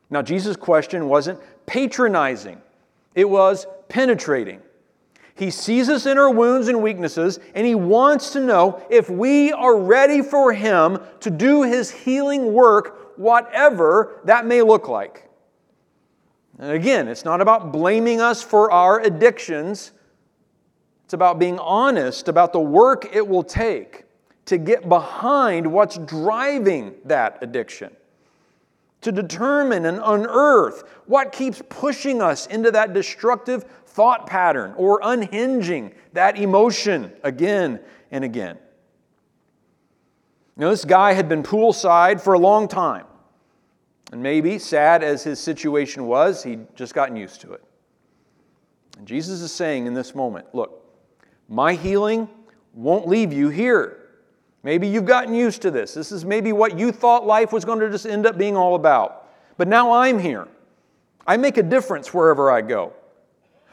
Now, 0.09 0.21
Jesus' 0.21 0.57
question 0.57 1.07
wasn't 1.07 1.39
patronizing, 1.65 2.61
it 3.15 3.27
was 3.27 3.65
penetrating. 3.87 4.61
He 5.33 5.49
sees 5.49 5.89
us 5.89 6.05
in 6.05 6.17
our 6.17 6.29
wounds 6.29 6.67
and 6.67 6.83
weaknesses, 6.83 7.39
and 7.55 7.65
He 7.65 7.73
wants 7.73 8.31
to 8.31 8.41
know 8.41 8.85
if 8.89 9.09
we 9.09 9.53
are 9.53 9.77
ready 9.79 10.21
for 10.21 10.51
Him 10.51 10.99
to 11.21 11.29
do 11.29 11.63
His 11.63 11.89
healing 11.89 12.51
work, 12.51 13.17
whatever 13.17 14.19
that 14.25 14.45
may 14.45 14.61
look 14.61 14.89
like. 14.89 15.29
And 16.59 16.71
again, 16.71 17.07
it's 17.07 17.23
not 17.23 17.39
about 17.39 17.71
blaming 17.71 18.19
us 18.19 18.43
for 18.43 18.69
our 18.71 18.99
addictions, 18.99 19.93
it's 21.11 21.13
about 21.13 21.39
being 21.39 21.59
honest 21.59 22.29
about 22.29 22.53
the 22.53 22.59
work 22.61 23.13
it 23.13 23.27
will 23.27 23.43
take 23.43 24.05
to 24.45 24.57
get 24.57 24.87
behind 24.87 25.69
what's 25.69 25.97
driving 25.97 26.95
that 27.03 27.37
addiction, 27.41 27.93
to 29.01 29.11
determine 29.11 29.85
and 29.87 29.99
unearth 30.01 30.83
what 31.07 31.33
keeps 31.33 31.61
pushing 31.67 32.21
us 32.21 32.47
into 32.47 32.71
that 32.71 32.93
destructive 32.93 33.65
thought 33.87 34.25
pattern 34.25 34.73
or 34.77 35.01
unhinging 35.03 35.93
that 36.13 36.37
emotion 36.37 37.11
again 37.23 37.81
and 38.09 38.23
again. 38.23 38.57
Now, 40.55 40.69
this 40.69 40.85
guy 40.85 41.11
had 41.11 41.27
been 41.27 41.43
poolside 41.43 42.21
for 42.21 42.35
a 42.35 42.39
long 42.39 42.69
time. 42.69 43.05
And 44.13 44.23
maybe, 44.23 44.57
sad 44.59 45.03
as 45.03 45.25
his 45.25 45.41
situation 45.41 46.05
was, 46.05 46.41
he'd 46.41 46.73
just 46.73 46.93
gotten 46.93 47.17
used 47.17 47.41
to 47.41 47.51
it. 47.51 47.63
And 48.97 49.05
Jesus 49.05 49.41
is 49.41 49.51
saying 49.51 49.87
in 49.87 49.93
this 49.93 50.15
moment, 50.15 50.55
Look, 50.55 50.80
my 51.51 51.73
healing 51.73 52.29
won't 52.73 53.07
leave 53.07 53.33
you 53.33 53.49
here. 53.49 53.97
Maybe 54.63 54.87
you've 54.87 55.05
gotten 55.05 55.35
used 55.35 55.61
to 55.63 55.71
this. 55.71 55.93
This 55.93 56.11
is 56.11 56.23
maybe 56.23 56.53
what 56.53 56.79
you 56.79 56.93
thought 56.93 57.27
life 57.27 57.51
was 57.51 57.65
going 57.65 57.79
to 57.81 57.89
just 57.89 58.05
end 58.05 58.25
up 58.25 58.37
being 58.37 58.55
all 58.55 58.75
about. 58.75 59.27
But 59.57 59.67
now 59.67 59.91
I'm 59.91 60.17
here. 60.17 60.47
I 61.27 61.35
make 61.35 61.57
a 61.57 61.63
difference 61.63 62.13
wherever 62.13 62.49
I 62.49 62.61
go. 62.61 62.93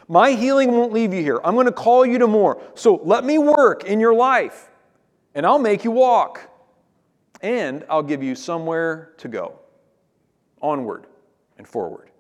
My 0.08 0.32
healing 0.32 0.72
won't 0.72 0.92
leave 0.92 1.14
you 1.14 1.22
here. 1.22 1.40
I'm 1.44 1.54
going 1.54 1.66
to 1.66 1.72
call 1.72 2.04
you 2.04 2.18
to 2.18 2.26
more. 2.26 2.60
So 2.74 3.00
let 3.04 3.24
me 3.24 3.38
work 3.38 3.84
in 3.84 4.00
your 4.00 4.14
life, 4.14 4.68
and 5.34 5.46
I'll 5.46 5.58
make 5.58 5.84
you 5.84 5.92
walk. 5.92 6.40
And 7.42 7.84
I'll 7.88 8.02
give 8.02 8.24
you 8.24 8.34
somewhere 8.34 9.12
to 9.18 9.28
go 9.28 9.60
onward 10.60 11.06
and 11.58 11.68
forward. 11.68 12.10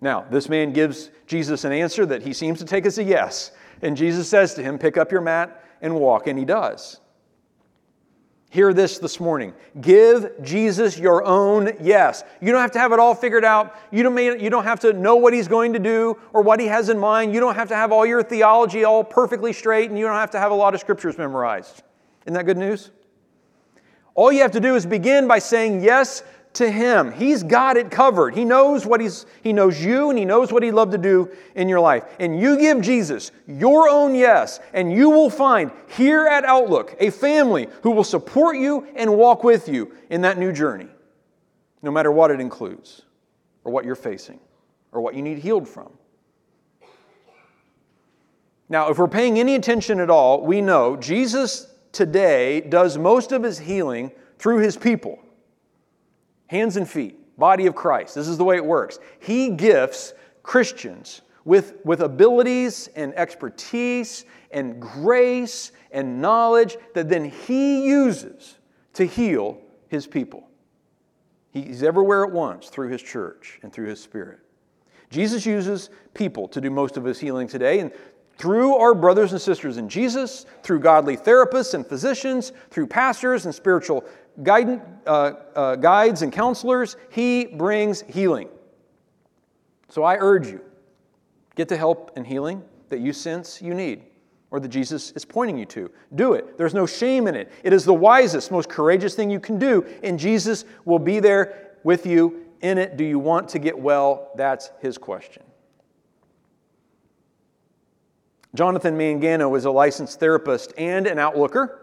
Now, 0.00 0.24
this 0.30 0.48
man 0.48 0.72
gives 0.72 1.10
Jesus 1.26 1.64
an 1.64 1.72
answer 1.72 2.06
that 2.06 2.22
he 2.22 2.32
seems 2.32 2.58
to 2.60 2.64
take 2.64 2.86
as 2.86 2.98
a 2.98 3.04
yes. 3.04 3.52
And 3.82 3.96
Jesus 3.96 4.28
says 4.28 4.54
to 4.54 4.62
him, 4.62 4.78
Pick 4.78 4.96
up 4.96 5.12
your 5.12 5.20
mat 5.20 5.64
and 5.80 5.94
walk, 5.94 6.26
and 6.26 6.38
he 6.38 6.44
does. 6.44 7.00
Hear 8.50 8.74
this 8.74 8.98
this 8.98 9.18
morning. 9.18 9.54
Give 9.80 10.30
Jesus 10.42 10.98
your 10.98 11.24
own 11.24 11.72
yes. 11.80 12.22
You 12.40 12.52
don't 12.52 12.60
have 12.60 12.72
to 12.72 12.78
have 12.78 12.92
it 12.92 12.98
all 12.98 13.14
figured 13.14 13.46
out. 13.46 13.74
You 13.90 14.02
don't, 14.02 14.40
you 14.40 14.50
don't 14.50 14.64
have 14.64 14.78
to 14.80 14.92
know 14.92 15.16
what 15.16 15.32
he's 15.32 15.48
going 15.48 15.72
to 15.72 15.78
do 15.78 16.18
or 16.34 16.42
what 16.42 16.60
he 16.60 16.66
has 16.66 16.90
in 16.90 16.98
mind. 16.98 17.32
You 17.32 17.40
don't 17.40 17.54
have 17.54 17.68
to 17.68 17.74
have 17.74 17.92
all 17.92 18.04
your 18.04 18.22
theology 18.22 18.84
all 18.84 19.04
perfectly 19.04 19.54
straight, 19.54 19.88
and 19.88 19.98
you 19.98 20.04
don't 20.04 20.16
have 20.16 20.30
to 20.32 20.38
have 20.38 20.52
a 20.52 20.54
lot 20.54 20.74
of 20.74 20.80
scriptures 20.80 21.16
memorized. 21.16 21.82
Isn't 22.26 22.34
that 22.34 22.44
good 22.44 22.58
news? 22.58 22.90
All 24.14 24.30
you 24.30 24.42
have 24.42 24.52
to 24.52 24.60
do 24.60 24.76
is 24.76 24.84
begin 24.84 25.26
by 25.26 25.38
saying 25.38 25.82
yes 25.82 26.22
to 26.54 26.70
him. 26.70 27.12
He's 27.12 27.42
got 27.42 27.76
it 27.76 27.90
covered. 27.90 28.34
He 28.34 28.44
knows 28.44 28.84
what 28.84 29.00
he's 29.00 29.26
he 29.42 29.52
knows 29.52 29.82
you 29.82 30.10
and 30.10 30.18
he 30.18 30.24
knows 30.24 30.52
what 30.52 30.62
he'd 30.62 30.72
love 30.72 30.90
to 30.90 30.98
do 30.98 31.30
in 31.54 31.68
your 31.68 31.80
life. 31.80 32.04
And 32.18 32.38
you 32.38 32.58
give 32.58 32.80
Jesus 32.80 33.30
your 33.46 33.88
own 33.88 34.14
yes, 34.14 34.60
and 34.72 34.92
you 34.92 35.10
will 35.10 35.30
find 35.30 35.70
here 35.96 36.26
at 36.26 36.44
Outlook 36.44 36.94
a 37.00 37.10
family 37.10 37.68
who 37.82 37.90
will 37.90 38.04
support 38.04 38.56
you 38.56 38.86
and 38.94 39.16
walk 39.16 39.44
with 39.44 39.68
you 39.68 39.92
in 40.10 40.22
that 40.22 40.38
new 40.38 40.52
journey. 40.52 40.88
No 41.82 41.90
matter 41.90 42.12
what 42.12 42.30
it 42.30 42.40
includes 42.40 43.02
or 43.64 43.72
what 43.72 43.84
you're 43.84 43.94
facing 43.94 44.38
or 44.92 45.00
what 45.00 45.14
you 45.14 45.22
need 45.22 45.38
healed 45.38 45.68
from. 45.68 45.92
Now, 48.68 48.90
if 48.90 48.98
we're 48.98 49.08
paying 49.08 49.38
any 49.38 49.54
attention 49.54 50.00
at 50.00 50.08
all, 50.08 50.46
we 50.46 50.60
know 50.60 50.96
Jesus 50.96 51.66
today 51.92 52.60
does 52.62 52.96
most 52.96 53.32
of 53.32 53.42
his 53.42 53.58
healing 53.58 54.12
through 54.38 54.58
his 54.58 54.76
people 54.76 55.18
hands 56.52 56.76
and 56.76 56.86
feet, 56.86 57.18
body 57.38 57.64
of 57.64 57.74
Christ. 57.74 58.14
This 58.14 58.28
is 58.28 58.36
the 58.36 58.44
way 58.44 58.56
it 58.56 58.64
works. 58.64 58.98
He 59.20 59.48
gifts 59.48 60.12
Christians 60.42 61.22
with, 61.46 61.76
with 61.82 62.02
abilities 62.02 62.90
and 62.94 63.14
expertise 63.14 64.26
and 64.50 64.78
grace 64.78 65.72
and 65.92 66.20
knowledge 66.20 66.76
that 66.92 67.08
then 67.08 67.24
He 67.24 67.86
uses 67.86 68.58
to 68.92 69.06
heal 69.06 69.58
His 69.88 70.06
people. 70.06 70.46
He's 71.52 71.82
everywhere 71.82 72.22
at 72.22 72.30
once 72.30 72.68
through 72.68 72.90
His 72.90 73.02
church 73.02 73.58
and 73.62 73.72
through 73.72 73.88
His 73.88 74.02
Spirit. 74.02 74.40
Jesus 75.08 75.46
uses 75.46 75.88
people 76.12 76.48
to 76.48 76.60
do 76.60 76.70
most 76.70 76.98
of 76.98 77.04
His 77.04 77.18
healing 77.18 77.48
today, 77.48 77.80
and 77.80 77.92
through 78.36 78.74
our 78.76 78.94
brothers 78.94 79.32
and 79.32 79.40
sisters 79.40 79.78
in 79.78 79.88
Jesus, 79.88 80.44
through 80.62 80.80
godly 80.80 81.16
therapists 81.16 81.74
and 81.74 81.86
physicians, 81.86 82.52
through 82.70 82.88
pastors 82.88 83.46
and 83.46 83.54
spiritual 83.54 84.04
guide, 84.42 84.80
uh, 85.06 85.32
uh, 85.54 85.76
guides 85.76 86.22
and 86.22 86.32
counselors, 86.32 86.96
He 87.10 87.46
brings 87.46 88.02
healing. 88.02 88.48
So 89.88 90.02
I 90.02 90.16
urge 90.18 90.48
you 90.48 90.60
get 91.54 91.68
the 91.68 91.76
help 91.76 92.12
and 92.16 92.26
healing. 92.26 92.62
that 92.88 93.00
you 93.00 93.12
sense 93.12 93.62
you 93.62 93.72
need 93.72 94.02
or 94.50 94.60
that 94.60 94.68
Jesus 94.68 95.12
is 95.12 95.24
pointing 95.24 95.56
you 95.56 95.64
to. 95.64 95.90
Do 96.14 96.34
it. 96.34 96.58
There's 96.58 96.74
no 96.74 96.86
shame 96.86 97.26
in 97.26 97.34
it. 97.34 97.50
It 97.64 97.72
is 97.72 97.86
the 97.86 97.94
wisest, 97.94 98.50
most 98.50 98.68
courageous 98.68 99.14
thing 99.14 99.30
you 99.30 99.40
can 99.40 99.58
do, 99.58 99.86
and 100.02 100.18
Jesus 100.18 100.66
will 100.84 100.98
be 100.98 101.20
there 101.20 101.78
with 101.84 102.04
you 102.04 102.44
in 102.60 102.76
it. 102.76 102.98
Do 102.98 103.04
you 103.04 103.18
want 103.18 103.48
to 103.50 103.58
get 103.58 103.78
well? 103.78 104.30
That's 104.36 104.70
his 104.80 104.98
question. 104.98 105.42
Jonathan 108.54 108.96
Mangano 108.96 109.56
is 109.56 109.64
a 109.64 109.70
licensed 109.70 110.20
therapist 110.20 110.74
and 110.76 111.06
an 111.06 111.16
outlooker, 111.16 111.81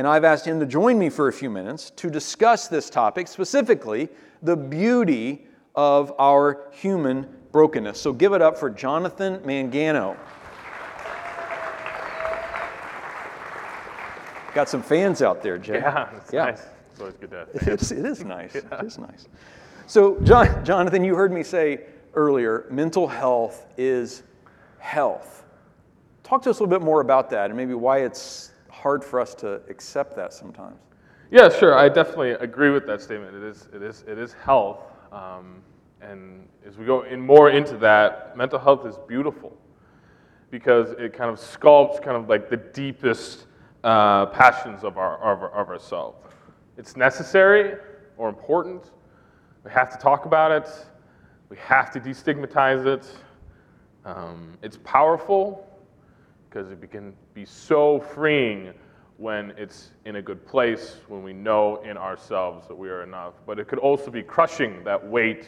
and 0.00 0.08
I've 0.08 0.24
asked 0.24 0.46
him 0.46 0.58
to 0.60 0.64
join 0.64 0.98
me 0.98 1.10
for 1.10 1.28
a 1.28 1.32
few 1.32 1.50
minutes 1.50 1.90
to 1.96 2.08
discuss 2.08 2.68
this 2.68 2.88
topic, 2.88 3.28
specifically 3.28 4.08
the 4.42 4.56
beauty 4.56 5.46
of 5.74 6.14
our 6.18 6.70
human 6.72 7.28
brokenness. 7.52 8.00
So 8.00 8.10
give 8.14 8.32
it 8.32 8.40
up 8.40 8.56
for 8.56 8.70
Jonathan 8.70 9.40
Mangano. 9.40 10.16
Got 14.54 14.70
some 14.70 14.82
fans 14.82 15.20
out 15.20 15.42
there, 15.42 15.58
Jay. 15.58 15.74
Yeah, 15.74 16.08
it's 16.16 16.32
yeah. 16.32 16.44
nice. 16.46 16.66
It's 16.92 17.00
always 17.00 17.16
good 17.16 17.30
to 17.32 17.36
have 17.36 17.48
It's, 17.52 17.90
it 17.90 18.06
is 18.06 18.24
nice. 18.24 18.54
Yeah. 18.54 18.80
It 18.80 18.86
is 18.86 18.96
nice. 18.96 19.28
So, 19.86 20.18
John, 20.20 20.64
Jonathan, 20.64 21.04
you 21.04 21.14
heard 21.14 21.30
me 21.30 21.42
say 21.42 21.82
earlier 22.14 22.64
mental 22.70 23.06
health 23.06 23.66
is 23.76 24.22
health. 24.78 25.44
Talk 26.22 26.40
to 26.44 26.48
us 26.48 26.58
a 26.58 26.62
little 26.62 26.78
bit 26.78 26.82
more 26.82 27.02
about 27.02 27.28
that 27.28 27.50
and 27.50 27.54
maybe 27.54 27.74
why 27.74 27.98
it's 27.98 28.52
hard 28.80 29.04
for 29.04 29.20
us 29.20 29.34
to 29.36 29.60
accept 29.68 30.16
that 30.16 30.32
sometimes. 30.32 30.80
Yeah, 31.30 31.48
sure. 31.48 31.76
I 31.76 31.88
definitely 31.88 32.30
agree 32.32 32.70
with 32.70 32.86
that 32.86 33.00
statement. 33.00 33.36
It 33.36 33.42
is, 33.42 33.68
it 33.72 33.82
is, 33.82 34.04
it 34.08 34.18
is 34.18 34.32
health. 34.32 34.80
Um, 35.12 35.62
and 36.00 36.48
as 36.66 36.76
we 36.78 36.86
go 36.86 37.02
in 37.02 37.20
more 37.20 37.50
into 37.50 37.76
that, 37.78 38.36
mental 38.36 38.58
health 38.58 38.86
is 38.86 38.96
beautiful 39.06 39.56
because 40.50 40.90
it 40.98 41.12
kind 41.12 41.30
of 41.30 41.38
sculpts 41.38 42.02
kind 42.02 42.16
of 42.16 42.28
like 42.28 42.48
the 42.48 42.56
deepest 42.56 43.46
uh, 43.84 44.26
passions 44.26 44.82
of, 44.82 44.98
our, 44.98 45.18
of, 45.18 45.42
of 45.52 45.68
ourselves. 45.68 46.16
It's 46.76 46.96
necessary 46.96 47.76
or 48.16 48.28
important. 48.28 48.90
We 49.64 49.70
have 49.70 49.90
to 49.90 49.98
talk 49.98 50.24
about 50.24 50.50
it. 50.50 50.68
We 51.48 51.58
have 51.58 51.90
to 51.92 52.00
destigmatize 52.00 52.86
it. 52.86 53.06
Um, 54.04 54.56
it's 54.62 54.78
powerful 54.82 55.69
because 56.50 56.70
it 56.70 56.90
can 56.90 57.14
be 57.32 57.44
so 57.44 58.00
freeing 58.00 58.74
when 59.18 59.52
it's 59.56 59.90
in 60.04 60.16
a 60.16 60.22
good 60.22 60.44
place, 60.46 60.96
when 61.08 61.22
we 61.22 61.32
know 61.32 61.76
in 61.82 61.96
ourselves 61.96 62.66
that 62.66 62.74
we 62.74 62.88
are 62.88 63.02
enough. 63.02 63.34
But 63.46 63.58
it 63.58 63.68
could 63.68 63.78
also 63.78 64.10
be 64.10 64.22
crushing 64.22 64.82
that 64.84 65.06
weight 65.06 65.46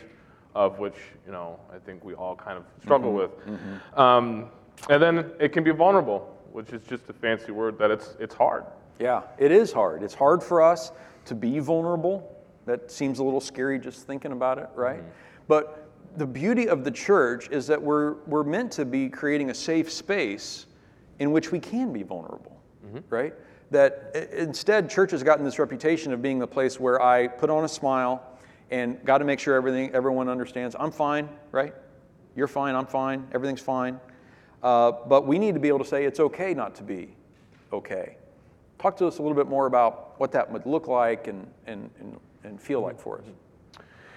of 0.55 0.79
which, 0.79 0.97
you 1.27 1.33
know, 1.33 1.59
I 1.75 1.79
think 1.79 2.05
we 2.05 2.15
all 2.15 2.37
kind 2.37 2.59
of 2.59 2.65
struggle 2.83 3.13
mm-hmm. 3.13 3.51
with. 3.51 3.61
Mm-hmm. 3.61 4.01
Um, 4.01 4.51
and 4.91 5.03
then 5.03 5.33
it 5.41 5.53
can 5.53 5.65
be 5.65 5.71
vulnerable 5.71 6.33
which 6.53 6.73
is 6.73 6.83
just 6.87 7.09
a 7.09 7.13
fancy 7.13 7.51
word 7.51 7.79
that 7.79 7.91
it's, 7.91 8.15
it's 8.21 8.35
hard. 8.35 8.65
Yeah, 9.01 9.23
it 9.39 9.51
is 9.51 9.73
hard. 9.73 10.03
It's 10.03 10.15
hard 10.15 10.43
for 10.43 10.63
us 10.63 10.93
to 11.25 11.35
be 11.35 11.59
vulnerable. 11.59 12.37
That 12.67 12.91
seems 12.91 13.19
a 13.19 13.25
little 13.25 13.41
scary 13.41 13.79
just 13.79 14.07
thinking 14.07 14.33
about 14.33 14.59
it, 14.59 14.69
right? 14.75 15.01
Mm-hmm. 15.01 15.09
But 15.49 15.91
the 16.17 16.27
beauty 16.27 16.69
of 16.69 16.85
the 16.85 16.91
church 16.91 17.49
is 17.51 17.67
that 17.69 17.81
we're, 17.81 18.15
we're 18.27 18.45
meant 18.45 18.71
to 18.73 18.85
be 18.85 19.09
creating 19.09 19.51
a 19.51 19.55
safe 19.55 19.91
space 19.91 20.67
in 21.19 21.33
which 21.33 21.53
we 21.53 21.61
can 21.61 21.93
be 21.93 22.03
vulnerable, 22.03 22.61
mm-hmm. 22.85 22.99
right? 23.09 23.35
That 23.71 24.31
instead, 24.33 24.91
church 24.91 25.13
has 25.13 25.23
gotten 25.23 25.45
this 25.45 25.59
reputation 25.59 26.13
of 26.13 26.21
being 26.21 26.39
the 26.39 26.47
place 26.47 26.79
where 26.79 27.01
I 27.01 27.27
put 27.27 27.51
on 27.51 27.65
a 27.65 27.69
smile 27.69 28.23
and 28.71 29.03
got 29.05 29.19
to 29.19 29.25
make 29.25 29.39
sure 29.39 29.55
everything, 29.55 29.91
everyone 29.95 30.29
understands 30.29 30.75
I'm 30.79 30.91
fine, 30.91 31.29
right? 31.53 31.75
You're 32.35 32.49
fine, 32.49 32.75
I'm 32.75 32.87
fine, 32.87 33.29
everything's 33.33 33.61
fine. 33.61 34.01
Uh, 34.63 34.93
but 35.07 35.27
we 35.27 35.39
need 35.39 35.55
to 35.55 35.61
be 35.61 35.69
able 35.69 35.81
to 35.81 35.85
say 35.85 36.05
it's 36.05 36.21
okay 36.21 36.55
not 36.55 36.75
to 36.77 36.83
be 36.83 37.15
okay. 37.73 38.17
Talk 38.79 38.97
to 38.99 39.07
us 39.07 39.19
a 39.19 39.23
little 39.23 39.37
bit 39.37 39.49
more 39.49 39.67
about 39.67 40.19
what 40.19 40.33
that 40.33 40.51
would 40.51 40.67
look 40.67 40.89
like 40.89 41.29
and, 41.29 41.47
and, 41.67 41.91
and, 42.01 42.19
and 42.45 42.61
feel 42.61 42.81
like 42.81 42.99
for 43.01 43.19
us. 43.19 43.25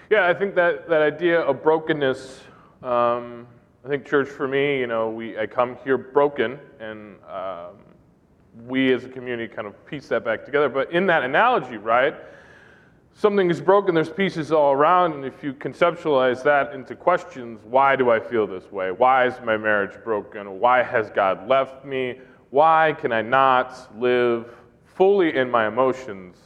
Yeah, 0.08 0.26
I 0.26 0.34
think 0.34 0.54
that, 0.54 0.88
that 0.88 1.02
idea 1.02 1.40
of 1.40 1.62
brokenness, 1.62 2.40
um, 2.82 3.46
I 3.86 3.88
think 3.88 4.04
church 4.04 4.28
for 4.28 4.48
me, 4.48 4.80
you 4.80 4.88
know, 4.88 5.10
we, 5.10 5.38
I 5.38 5.46
come 5.46 5.76
here 5.84 5.96
broken, 5.96 6.58
and 6.80 7.18
um, 7.30 7.76
we 8.66 8.92
as 8.92 9.04
a 9.04 9.08
community 9.08 9.46
kind 9.46 9.68
of 9.68 9.86
piece 9.86 10.08
that 10.08 10.24
back 10.24 10.44
together. 10.44 10.68
But 10.68 10.90
in 10.90 11.06
that 11.06 11.22
analogy, 11.22 11.76
right, 11.76 12.16
something 13.14 13.48
is 13.48 13.60
broken, 13.60 13.94
there's 13.94 14.10
pieces 14.10 14.50
all 14.50 14.72
around, 14.72 15.12
and 15.12 15.24
if 15.24 15.40
you 15.44 15.52
conceptualize 15.52 16.42
that 16.42 16.74
into 16.74 16.96
questions, 16.96 17.60
why 17.62 17.94
do 17.94 18.10
I 18.10 18.18
feel 18.18 18.44
this 18.44 18.72
way? 18.72 18.90
Why 18.90 19.24
is 19.24 19.34
my 19.44 19.56
marriage 19.56 20.02
broken? 20.02 20.58
Why 20.58 20.82
has 20.82 21.08
God 21.10 21.46
left 21.46 21.84
me? 21.84 22.18
Why 22.50 22.92
can 22.98 23.12
I 23.12 23.22
not 23.22 23.96
live 24.00 24.52
fully 24.84 25.36
in 25.36 25.48
my 25.48 25.68
emotions? 25.68 26.38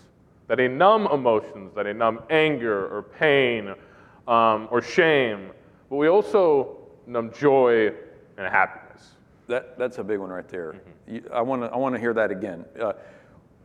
That 0.46 0.61
I 0.61 0.66
numb 0.66 1.07
emotions, 1.07 1.72
that 1.74 1.87
I 1.87 1.92
numb 1.92 2.20
anger 2.29 2.87
or 2.94 3.03
pain 3.03 3.72
um, 4.29 4.68
or 4.70 4.83
shame, 4.83 5.53
but 5.88 5.96
we 5.96 6.09
also 6.09 6.79
joy 7.32 7.92
and 8.36 8.46
happiness. 8.46 9.10
That, 9.46 9.78
that's 9.78 9.98
a 9.98 10.04
big 10.04 10.18
one 10.18 10.30
right 10.30 10.48
there. 10.48 10.72
Mm-hmm. 10.72 11.14
You, 11.14 11.30
I 11.32 11.42
want 11.42 11.62
to 11.62 11.68
I 11.68 11.76
wanna 11.76 11.98
hear 11.98 12.14
that 12.14 12.30
again. 12.30 12.64
Uh, 12.80 12.92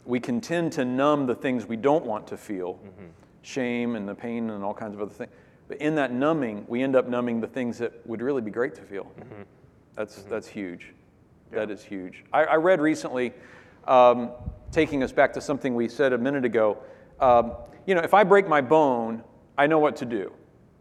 we 0.05 0.19
can 0.19 0.41
tend 0.41 0.71
to 0.73 0.85
numb 0.85 1.25
the 1.25 1.35
things 1.35 1.65
we 1.65 1.77
don't 1.77 2.05
want 2.05 2.27
to 2.27 2.37
feel 2.37 2.75
mm-hmm. 2.75 3.07
shame 3.41 3.95
and 3.95 4.07
the 4.07 4.15
pain 4.15 4.49
and 4.49 4.63
all 4.63 4.73
kinds 4.73 4.95
of 4.95 5.01
other 5.01 5.13
things. 5.13 5.31
But 5.67 5.77
in 5.77 5.95
that 5.95 6.11
numbing, 6.11 6.65
we 6.67 6.83
end 6.83 6.95
up 6.95 7.07
numbing 7.07 7.41
the 7.41 7.47
things 7.47 7.77
that 7.79 8.05
would 8.05 8.21
really 8.21 8.41
be 8.41 8.51
great 8.51 8.75
to 8.75 8.81
feel. 8.81 9.05
Mm-hmm. 9.19 9.41
That's, 9.95 10.19
mm-hmm. 10.19 10.29
that's 10.29 10.47
huge. 10.47 10.93
Yeah. 11.51 11.59
That 11.59 11.71
is 11.71 11.83
huge. 11.83 12.23
I, 12.33 12.43
I 12.43 12.55
read 12.55 12.81
recently, 12.81 13.33
um, 13.87 14.31
taking 14.71 15.03
us 15.03 15.11
back 15.11 15.33
to 15.33 15.41
something 15.41 15.73
we 15.73 15.87
said 15.87 16.13
a 16.13 16.17
minute 16.17 16.45
ago, 16.45 16.77
um, 17.19 17.53
you 17.85 17.95
know, 17.95 18.01
if 18.01 18.13
I 18.13 18.23
break 18.23 18.47
my 18.47 18.61
bone, 18.61 19.23
I 19.57 19.67
know 19.67 19.79
what 19.79 19.95
to 19.97 20.05
do. 20.05 20.33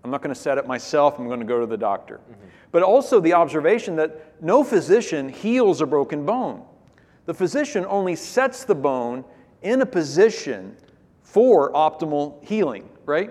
I'm 0.05 0.11
not 0.11 0.23
going 0.23 0.35
to 0.35 0.41
set 0.41 0.59
it 0.59 0.67
myself, 0.67 1.19
I'm 1.19 1.27
going 1.27 1.41
to 1.41 1.47
go 1.47 1.59
to 1.59 1.67
the 1.67 1.77
doctor. 1.77 2.17
Mm-hmm. 2.19 2.47
But 2.71 2.83
also 2.83 3.21
the 3.21 3.33
observation 3.33 3.97
that 3.97 4.43
no 4.43 4.63
physician 4.63 5.29
heals 5.29 5.81
a 5.81 5.87
broken 5.87 6.27
bone 6.27 6.63
the 7.27 7.35
physician 7.35 7.87
only 7.87 8.17
sets 8.17 8.65
the 8.65 8.75
bone 8.75 9.25
in 9.63 9.81
a 9.81 9.87
position 9.87 10.77
for 11.23 11.73
optimal 11.73 12.43
healing, 12.45 12.89
right? 13.07 13.31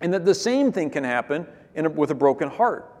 And 0.00 0.12
that 0.12 0.24
the 0.24 0.34
same 0.34 0.72
thing 0.72 0.90
can 0.90 1.04
happen 1.04 1.46
a, 1.76 1.88
with 1.88 2.10
a 2.10 2.14
broken 2.14 2.48
heart. 2.48 2.92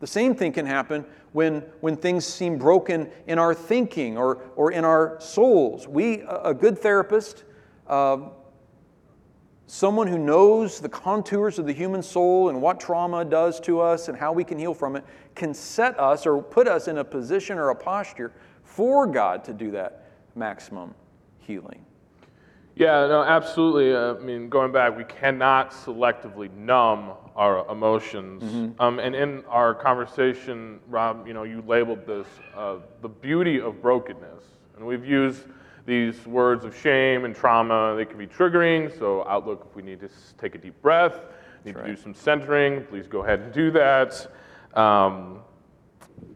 The 0.00 0.06
same 0.06 0.34
thing 0.34 0.52
can 0.52 0.66
happen 0.66 1.04
when, 1.32 1.60
when 1.80 1.96
things 1.96 2.24
seem 2.24 2.58
broken 2.58 3.10
in 3.26 3.38
our 3.38 3.54
thinking 3.54 4.16
or, 4.16 4.42
or 4.54 4.70
in 4.70 4.84
our 4.84 5.18
souls. 5.20 5.88
We, 5.88 6.22
a 6.28 6.54
good 6.54 6.78
therapist, 6.78 7.44
uh, 7.88 8.18
someone 9.66 10.06
who 10.06 10.18
knows 10.18 10.80
the 10.80 10.88
contours 10.88 11.58
of 11.58 11.66
the 11.66 11.72
human 11.72 12.02
soul 12.02 12.48
and 12.48 12.60
what 12.60 12.78
trauma 12.78 13.24
does 13.24 13.60
to 13.60 13.80
us 13.80 14.08
and 14.08 14.16
how 14.16 14.32
we 14.32 14.44
can 14.44 14.58
heal 14.58 14.74
from 14.74 14.96
it, 14.96 15.04
can 15.34 15.54
set 15.54 15.98
us 15.98 16.26
or 16.26 16.42
put 16.42 16.68
us 16.68 16.88
in 16.88 16.98
a 16.98 17.04
position 17.04 17.58
or 17.58 17.70
a 17.70 17.74
posture 17.74 18.32
for 18.62 19.06
God 19.06 19.44
to 19.44 19.52
do 19.52 19.70
that 19.70 20.10
maximum 20.34 20.94
healing. 21.38 21.84
Yeah, 22.76 23.06
no, 23.06 23.22
absolutely. 23.22 23.94
Uh, 23.94 24.14
I 24.14 24.18
mean, 24.18 24.48
going 24.48 24.72
back, 24.72 24.96
we 24.96 25.04
cannot 25.04 25.70
selectively 25.70 26.52
numb 26.52 27.12
our 27.36 27.70
emotions. 27.70 28.42
Mm-hmm. 28.42 28.82
Um, 28.82 28.98
and 28.98 29.14
in 29.14 29.44
our 29.48 29.74
conversation, 29.74 30.80
Rob, 30.88 31.26
you 31.26 31.34
know, 31.34 31.44
you 31.44 31.62
labeled 31.66 32.04
this 32.04 32.26
uh, 32.56 32.78
the 33.00 33.08
beauty 33.08 33.60
of 33.60 33.80
brokenness. 33.80 34.42
And 34.76 34.84
we've 34.84 35.04
used 35.04 35.44
these 35.86 36.26
words 36.26 36.64
of 36.64 36.76
shame 36.76 37.24
and 37.24 37.34
trauma. 37.34 37.94
They 37.96 38.04
can 38.04 38.18
be 38.18 38.26
triggering. 38.26 38.96
So, 38.98 39.26
outlook, 39.28 39.66
if 39.70 39.76
we 39.76 39.82
need 39.82 40.00
to 40.00 40.08
take 40.38 40.54
a 40.54 40.58
deep 40.58 40.80
breath, 40.82 41.20
need 41.64 41.76
to 41.76 41.86
do 41.86 41.96
some 41.96 42.14
centering, 42.14 42.84
please 42.84 43.06
go 43.06 43.22
ahead 43.22 43.40
and 43.40 43.52
do 43.52 43.70
that. 43.72 44.30
Um, 44.74 45.40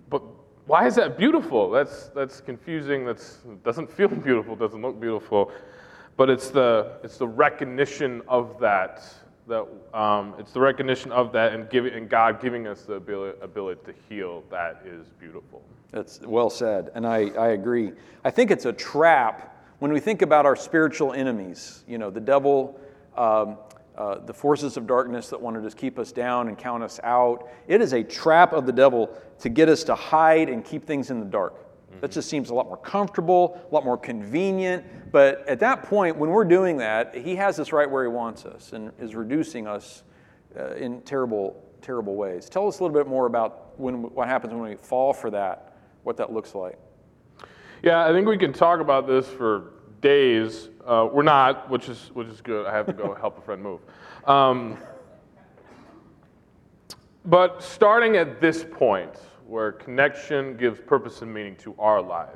but 0.09 0.23
why 0.67 0.87
is 0.87 0.95
that 0.97 1.19
beautiful? 1.19 1.71
That's, 1.71 2.09
that's 2.09 2.41
confusing. 2.41 3.05
That 3.05 3.25
doesn't 3.65 3.91
feel 3.91 4.09
beautiful, 4.09 4.57
doesn't 4.57 4.83
look 4.83 5.01
beautiful. 5.01 5.51
But 6.17 6.31
it's 6.31 6.51
the, 6.51 6.99
it's 7.03 7.17
the 7.17 7.29
recognition 7.29 8.23
of 8.29 8.59
that. 8.61 9.05
That 9.49 9.67
um, 9.99 10.35
it's 10.39 10.53
the 10.53 10.61
recognition 10.61 11.11
of 11.11 11.33
that 11.33 11.53
and, 11.53 11.73
and 11.73 12.09
God 12.09 12.41
giving 12.41 12.67
us 12.67 12.83
the 12.83 12.95
ability, 12.95 13.39
ability 13.43 13.81
to 13.87 13.95
heal 14.09 14.45
that 14.51 14.83
is 14.85 15.07
beautiful. 15.19 15.63
That's 15.91 16.21
well 16.21 16.51
said. 16.51 16.91
And 16.95 17.07
I, 17.07 17.31
I 17.31 17.49
agree. 17.49 17.93
I 18.25 18.31
think 18.31 18.51
it's 18.51 18.67
a 18.67 18.73
trap 18.73 19.57
when 19.79 19.93
we 19.93 20.01
think 20.01 20.23
about 20.23 20.45
our 20.45 20.57
spiritual 20.57 21.13
enemies. 21.13 21.85
You 21.89 21.99
know, 21.99 22.11
the 22.11 22.21
devil. 22.21 22.79
Um, 23.17 23.59
uh, 23.97 24.25
the 24.27 24.33
forces 24.33 24.77
of 24.77 24.87
darkness 24.87 25.29
that 25.29 25.41
want 25.41 25.57
to 25.57 25.61
just 25.61 25.77
keep 25.77 25.99
us 25.99 26.13
down 26.13 26.47
and 26.47 26.57
count 26.57 26.85
us 26.85 27.01
out. 27.03 27.49
It 27.67 27.81
is 27.81 27.93
a 27.93 28.05
trap 28.05 28.53
of 28.53 28.65
the 28.65 28.71
devil 28.71 29.11
to 29.41 29.49
get 29.49 29.69
us 29.69 29.83
to 29.85 29.97
hide 29.97 30.49
and 30.49 30.65
keep 30.65 30.87
things 30.87 31.11
in 31.11 31.19
the 31.19 31.27
dark. 31.27 31.68
Mm-hmm. 31.91 32.01
That 32.01 32.11
just 32.11 32.29
seems 32.29 32.51
a 32.51 32.55
lot 32.55 32.67
more 32.67 32.77
comfortable, 32.77 33.61
a 33.71 33.75
lot 33.75 33.85
more 33.85 33.97
convenient. 33.97 34.85
But 35.11 35.47
at 35.49 35.61
that 35.61 35.85
point, 35.85 36.17
when 36.17 36.31
we're 36.31 36.45
doing 36.45 36.77
that, 36.79 37.15
he 37.15 37.35
has 37.37 37.59
us 37.59 37.73
right 37.73 37.91
where 37.91 38.05
he 38.05 38.11
wants 38.11 38.45
us 38.45 38.73
and 38.73 38.93
is 38.99 39.15
reducing 39.15 39.67
us 39.67 40.03
uh, 40.57 40.75
in 40.75 41.01
terrible, 41.03 41.63
terrible 41.81 42.15
ways. 42.15 42.49
Tell 42.49 42.69
us 42.69 42.81
a 42.81 42.83
little 42.83 42.97
bit 42.97 43.07
more 43.07 43.27
about 43.27 43.79
when, 43.79 44.03
what 44.03 44.29
happens 44.29 44.53
when 44.53 44.63
we 44.63 44.77
fall 44.77 45.13
for 45.13 45.31
that, 45.31 45.77
what 46.03 46.17
that 46.17 46.33
looks 46.33 46.55
like. 46.55 46.79
Yeah, 47.83 48.05
I 48.05 48.13
think 48.13 48.27
we 48.27 48.37
can 48.37 48.53
talk 48.53 48.81
about 48.81 49.07
this 49.07 49.29
for 49.29 49.73
days. 50.01 50.69
Uh, 50.85 51.09
we're 51.13 51.23
not, 51.23 51.71
which 51.71 51.89
is 51.89 52.11
which 52.13 52.29
is 52.29 52.41
good. 52.41 52.67
I 52.67 52.73
have 52.73 52.87
to 52.87 52.93
go 52.93 53.15
help 53.15 53.39
a 53.39 53.41
friend 53.41 53.63
move. 53.63 53.81
Um, 54.27 54.79
but 57.25 57.63
starting 57.63 58.17
at 58.17 58.41
this 58.41 58.65
point, 58.65 59.15
where 59.49 59.73
connection 59.73 60.59
gives 60.59 60.79
purpose 60.79 61.23
and 61.23 61.33
meaning 61.33 61.57
to 61.57 61.75
our 61.79 62.03
life, 62.03 62.29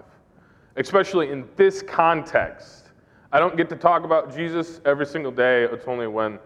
especially 0.77 1.31
in 1.31 1.46
this 1.57 1.83
context, 1.83 2.87
I 3.31 3.38
don't 3.38 3.55
get 3.55 3.68
to 3.68 3.77
talk 3.77 4.05
about 4.05 4.35
Jesus 4.35 4.81
every 4.87 5.05
single 5.05 5.31
day. 5.31 5.64
It's 5.64 5.87
only 5.87 6.07
when 6.07 6.38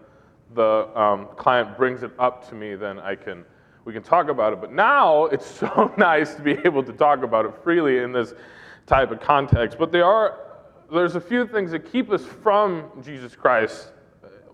the 0.54 0.88
um, 1.00 1.28
client 1.36 1.76
brings 1.76 2.02
it 2.02 2.10
up 2.18 2.48
to 2.48 2.56
me, 2.56 2.74
then 2.74 2.98
I 2.98 3.14
can 3.14 3.44
we 3.84 3.92
can 3.92 4.02
talk 4.02 4.28
about 4.28 4.52
it. 4.52 4.60
But 4.60 4.72
now 4.72 5.24
it's 5.32 5.46
so 5.46 5.92
nice 5.98 6.34
to 6.34 6.42
be 6.42 6.58
able 6.64 6.82
to 6.82 6.92
talk 6.92 7.22
about 7.22 7.46
it 7.46 7.54
freely 7.62 7.98
in 7.98 8.10
this 8.10 8.34
type 8.86 9.12
of 9.12 9.20
context. 9.20 9.78
But 9.78 9.92
there 9.92 10.04
are 10.04 10.40
there's 10.92 11.14
a 11.14 11.20
few 11.20 11.46
things 11.46 11.70
that 11.70 11.90
keep 11.90 12.10
us 12.10 12.24
from 12.24 12.90
Jesus 13.04 13.36
Christ. 13.36 13.92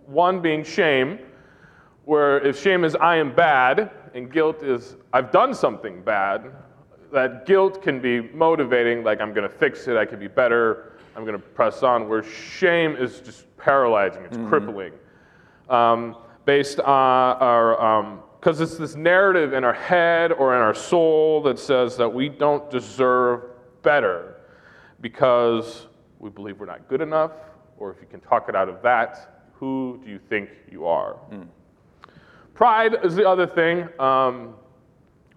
One 0.05 0.42
being 0.42 0.62
shame, 0.62 1.20
where 2.05 2.38
if 2.40 2.61
shame 2.61 2.85
is 2.85 2.94
I 2.96 3.16
am 3.16 3.35
bad 3.35 3.90
and 4.14 4.33
guilt 4.33 4.62
is 4.62 4.96
I've 5.12 5.31
done 5.31 5.55
something 5.55 6.03
bad, 6.03 6.53
that 7.12 7.46
guilt 7.46 7.83
can 7.83 8.01
be 8.01 8.20
motivating, 8.20 9.05
like 9.05 9.20
I'm 9.20 9.35
going 9.35 9.48
to 9.48 9.55
fix 9.55 9.87
it, 9.88 9.96
I 9.96 10.05
can 10.05 10.18
be 10.18 10.29
better, 10.29 10.92
I'm 11.14 11.25
going 11.25 11.37
to 11.37 11.46
press 11.46 11.83
on, 11.83 12.09
where 12.09 12.22
shame 12.22 12.96
is 12.96 13.20
just 13.20 13.44
paralyzing, 13.59 14.25
it's 14.25 14.37
mm-hmm. 14.37 14.48
crippling. 14.48 14.92
Um, 15.68 16.16
based 16.44 16.81
on 16.81 17.37
our, 17.38 18.16
because 18.40 18.61
um, 18.61 18.64
it's 18.64 18.77
this 18.77 18.96
narrative 18.96 19.53
in 19.53 19.62
our 19.62 19.75
head 19.75 20.33
or 20.33 20.55
in 20.55 20.62
our 20.62 20.75
soul 20.75 21.42
that 21.42 21.59
says 21.59 21.96
that 21.98 22.09
we 22.09 22.29
don't 22.29 22.70
deserve 22.70 23.42
better 23.83 24.37
because 25.01 25.87
we 26.18 26.31
believe 26.31 26.59
we're 26.59 26.66
not 26.66 26.88
good 26.88 27.01
enough, 27.01 27.33
or 27.77 27.90
if 27.90 27.96
you 28.01 28.07
can 28.11 28.20
talk 28.20 28.48
it 28.48 28.57
out 28.57 28.68
of 28.68 28.81
that, 28.83 29.44
who 29.55 30.01
do 30.05 30.11
you 30.11 30.18
think 30.18 30.48
you 30.70 30.87
are? 30.87 31.16
Mm. 31.31 31.46
Pride 32.54 32.96
is 33.04 33.14
the 33.14 33.28
other 33.28 33.46
thing. 33.46 33.88
Um, 33.98 34.54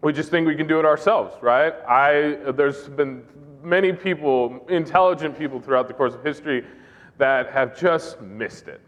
we 0.01 0.13
just 0.13 0.29
think 0.29 0.47
we 0.47 0.55
can 0.55 0.67
do 0.67 0.79
it 0.79 0.85
ourselves, 0.85 1.35
right? 1.41 1.73
I, 1.87 2.51
there's 2.51 2.87
been 2.89 3.23
many 3.63 3.91
people, 3.93 4.65
intelligent 4.69 5.37
people 5.37 5.59
throughout 5.59 5.87
the 5.87 5.93
course 5.93 6.13
of 6.13 6.23
history, 6.23 6.65
that 7.17 7.49
have 7.49 7.77
just 7.77 8.21
missed 8.21 8.67
it. 8.67 8.81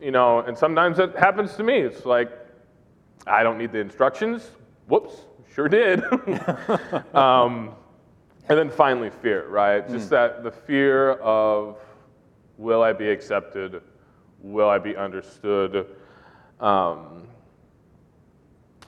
You 0.00 0.10
know, 0.10 0.40
and 0.40 0.56
sometimes 0.56 0.98
it 0.98 1.16
happens 1.16 1.54
to 1.56 1.62
me. 1.62 1.78
It's 1.78 2.04
like, 2.04 2.30
I 3.26 3.42
don't 3.42 3.58
need 3.58 3.72
the 3.72 3.78
instructions. 3.78 4.50
Whoops, 4.86 5.14
sure 5.52 5.68
did. 5.68 6.04
um, 7.14 7.74
and 8.48 8.58
then 8.58 8.70
finally, 8.70 9.10
fear, 9.10 9.48
right? 9.48 9.86
Mm. 9.88 9.92
Just 9.92 10.10
that 10.10 10.44
the 10.44 10.50
fear 10.50 11.12
of 11.14 11.78
will 12.58 12.82
I 12.82 12.92
be 12.92 13.08
accepted? 13.08 13.82
Will 14.40 14.68
I 14.68 14.78
be 14.78 14.94
understood? 14.94 15.86
Um, 16.60 17.26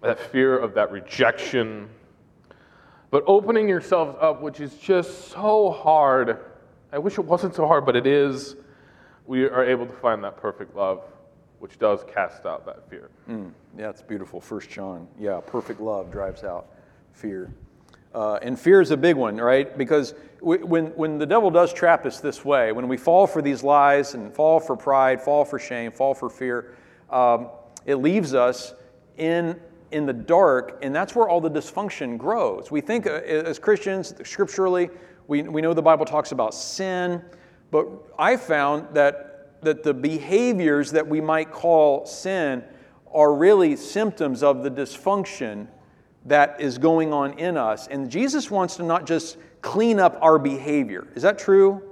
that 0.02 0.18
fear 0.18 0.58
of 0.58 0.74
that 0.74 0.90
rejection. 0.90 1.88
But 3.10 3.24
opening 3.26 3.68
yourselves 3.68 4.16
up, 4.20 4.42
which 4.42 4.60
is 4.60 4.74
just 4.74 5.28
so 5.28 5.70
hard. 5.70 6.38
I 6.92 6.98
wish 6.98 7.18
it 7.18 7.24
wasn't 7.24 7.54
so 7.54 7.66
hard, 7.66 7.86
but 7.86 7.96
it 7.96 8.06
is. 8.06 8.56
We 9.26 9.44
are 9.44 9.64
able 9.64 9.86
to 9.86 9.92
find 9.92 10.22
that 10.24 10.36
perfect 10.36 10.74
love, 10.74 11.04
which 11.58 11.78
does 11.78 12.04
cast 12.12 12.46
out 12.46 12.64
that 12.66 12.88
fear. 12.88 13.10
Mm, 13.28 13.52
yeah, 13.78 13.90
it's 13.90 14.02
beautiful. 14.02 14.40
First 14.40 14.70
John. 14.70 15.06
Yeah, 15.18 15.40
perfect 15.44 15.80
love 15.80 16.10
drives 16.10 16.44
out 16.44 16.66
fear. 17.12 17.50
Uh, 18.14 18.38
and 18.42 18.58
fear 18.58 18.80
is 18.80 18.90
a 18.90 18.96
big 18.96 19.16
one, 19.16 19.36
right? 19.36 19.76
Because 19.76 20.14
we, 20.40 20.58
when, 20.58 20.86
when 20.96 21.18
the 21.18 21.26
devil 21.26 21.50
does 21.50 21.72
trap 21.72 22.06
us 22.06 22.20
this 22.20 22.44
way, 22.44 22.72
when 22.72 22.88
we 22.88 22.96
fall 22.96 23.26
for 23.26 23.42
these 23.42 23.62
lies 23.62 24.14
and 24.14 24.32
fall 24.32 24.60
for 24.60 24.76
pride, 24.76 25.20
fall 25.20 25.44
for 25.44 25.58
shame, 25.58 25.92
fall 25.92 26.14
for 26.14 26.30
fear, 26.30 26.74
um, 27.10 27.50
it 27.84 27.96
leaves 27.96 28.34
us 28.34 28.74
in, 29.18 29.60
in 29.90 30.06
the 30.06 30.12
dark, 30.12 30.78
and 30.82 30.94
that's 30.94 31.14
where 31.14 31.28
all 31.28 31.40
the 31.40 31.50
dysfunction 31.50 32.18
grows. 32.18 32.70
We 32.70 32.80
think 32.80 33.06
uh, 33.06 33.20
as 33.24 33.58
Christians, 33.58 34.14
scripturally, 34.24 34.90
we, 35.26 35.42
we 35.42 35.60
know 35.60 35.74
the 35.74 35.82
Bible 35.82 36.04
talks 36.04 36.32
about 36.32 36.54
sin, 36.54 37.22
but 37.70 37.86
I 38.18 38.36
found 38.36 38.94
that, 38.94 39.62
that 39.62 39.82
the 39.82 39.94
behaviors 39.94 40.90
that 40.92 41.06
we 41.06 41.20
might 41.20 41.50
call 41.52 42.06
sin 42.06 42.64
are 43.12 43.34
really 43.34 43.76
symptoms 43.76 44.42
of 44.42 44.62
the 44.62 44.70
dysfunction 44.70 45.66
that 46.24 46.60
is 46.60 46.78
going 46.78 47.12
on 47.12 47.38
in 47.38 47.56
us. 47.56 47.86
And 47.86 48.10
Jesus 48.10 48.50
wants 48.50 48.76
to 48.76 48.82
not 48.82 49.06
just 49.06 49.38
clean 49.62 49.98
up 49.98 50.18
our 50.20 50.38
behavior. 50.38 51.06
Is 51.14 51.22
that 51.22 51.38
true? 51.38 51.82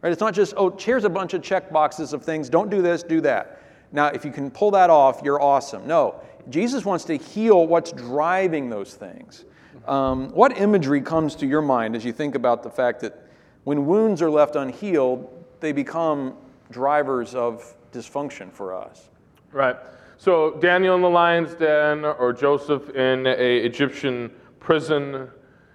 Right? 0.00 0.12
It's 0.12 0.20
not 0.20 0.34
just, 0.34 0.54
oh, 0.56 0.70
here's 0.78 1.04
a 1.04 1.10
bunch 1.10 1.34
of 1.34 1.42
check 1.42 1.70
boxes 1.70 2.12
of 2.12 2.24
things. 2.24 2.48
Don't 2.48 2.70
do 2.70 2.82
this, 2.82 3.02
do 3.02 3.20
that. 3.22 3.62
Now, 3.92 4.08
if 4.08 4.24
you 4.24 4.30
can 4.30 4.50
pull 4.50 4.70
that 4.72 4.90
off, 4.90 5.20
you're 5.22 5.40
awesome. 5.40 5.86
No, 5.86 6.20
Jesus 6.48 6.84
wants 6.84 7.04
to 7.04 7.16
heal 7.16 7.66
what's 7.66 7.92
driving 7.92 8.70
those 8.70 8.94
things. 8.94 9.44
Um, 9.86 10.30
what 10.30 10.58
imagery 10.58 11.00
comes 11.00 11.34
to 11.36 11.46
your 11.46 11.62
mind 11.62 11.94
as 11.94 12.04
you 12.04 12.12
think 12.12 12.34
about 12.34 12.62
the 12.62 12.70
fact 12.70 13.00
that 13.00 13.28
when 13.64 13.86
wounds 13.86 14.22
are 14.22 14.30
left 14.30 14.56
unhealed, 14.56 15.28
they 15.60 15.72
become 15.72 16.34
drivers 16.70 17.34
of 17.34 17.74
dysfunction 17.92 18.52
for 18.52 18.74
us? 18.74 19.10
Right. 19.52 19.76
So 20.18 20.52
Daniel 20.60 20.94
in 20.96 21.02
the 21.02 21.10
lion's 21.10 21.54
den 21.54 22.04
or 22.04 22.32
Joseph 22.32 22.90
in 22.90 23.26
a 23.26 23.58
Egyptian 23.58 24.30
prison. 24.60 25.28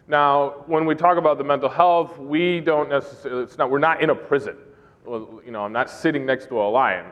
Now, 0.08 0.64
when 0.66 0.86
we 0.86 0.96
talk 0.96 1.18
about 1.18 1.38
the 1.38 1.44
mental 1.44 1.70
health, 1.70 2.18
we 2.18 2.60
don't 2.60 2.90
necessarily, 2.90 3.44
it's 3.44 3.58
not, 3.58 3.70
we're 3.70 3.80
not 3.80 4.02
in 4.02 4.10
a 4.10 4.16
prison. 4.16 4.58
Well, 5.06 5.42
you 5.46 5.52
know, 5.52 5.64
I'm 5.64 5.72
not 5.72 5.90
sitting 5.90 6.26
next 6.26 6.48
to 6.48 6.60
a 6.60 6.70
lion. 6.70 7.06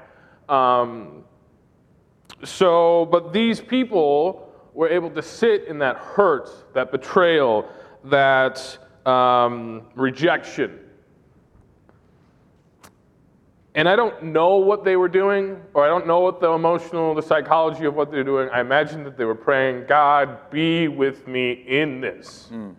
Um, 0.50 1.24
so, 2.44 3.06
but 3.12 3.34
these 3.34 3.60
people 3.60 4.52
were 4.74 4.90
able 4.90 5.10
to 5.12 5.22
sit 5.22 5.66
in 5.66 5.80
that 5.80 5.98
hurt, 5.98 6.74
that 6.74 6.92
betrayal, 6.92 7.68
that 8.06 8.78
um, 9.06 9.84
rejection, 9.96 10.80
and 13.76 13.88
I 13.88 13.96
don't 13.96 14.24
know 14.24 14.58
what 14.58 14.84
they 14.84 14.96
were 14.96 15.08
doing, 15.08 15.62
or 15.74 15.86
I 15.86 15.88
don't 15.88 16.08
know 16.08 16.20
what 16.20 16.42
the 16.42 16.50
emotional, 16.50 17.14
the 17.14 17.22
psychology 17.22 17.86
of 17.86 17.96
what 17.96 18.12
they're 18.12 18.24
doing. 18.24 18.50
I 18.50 18.62
imagine 18.62 19.04
that 19.04 19.18
they 19.18 19.26
were 19.26 19.36
praying, 19.36 19.86
God, 19.88 20.50
be 20.50 20.88
with 20.88 21.28
me 21.28 21.52
in 21.52 22.02
this. 22.02 22.50
Mm. 22.52 22.76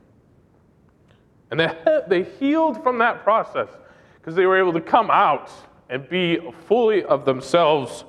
And 1.50 1.60
they, 1.60 2.02
they 2.08 2.24
healed 2.24 2.82
from 2.82 2.98
that 2.98 3.22
process 3.22 3.68
because 4.16 4.34
they 4.34 4.46
were 4.46 4.58
able 4.58 4.72
to 4.72 4.80
come 4.80 5.10
out 5.10 5.50
and 5.88 6.08
be 6.08 6.38
fully 6.66 7.04
of 7.04 7.24
themselves. 7.24 8.04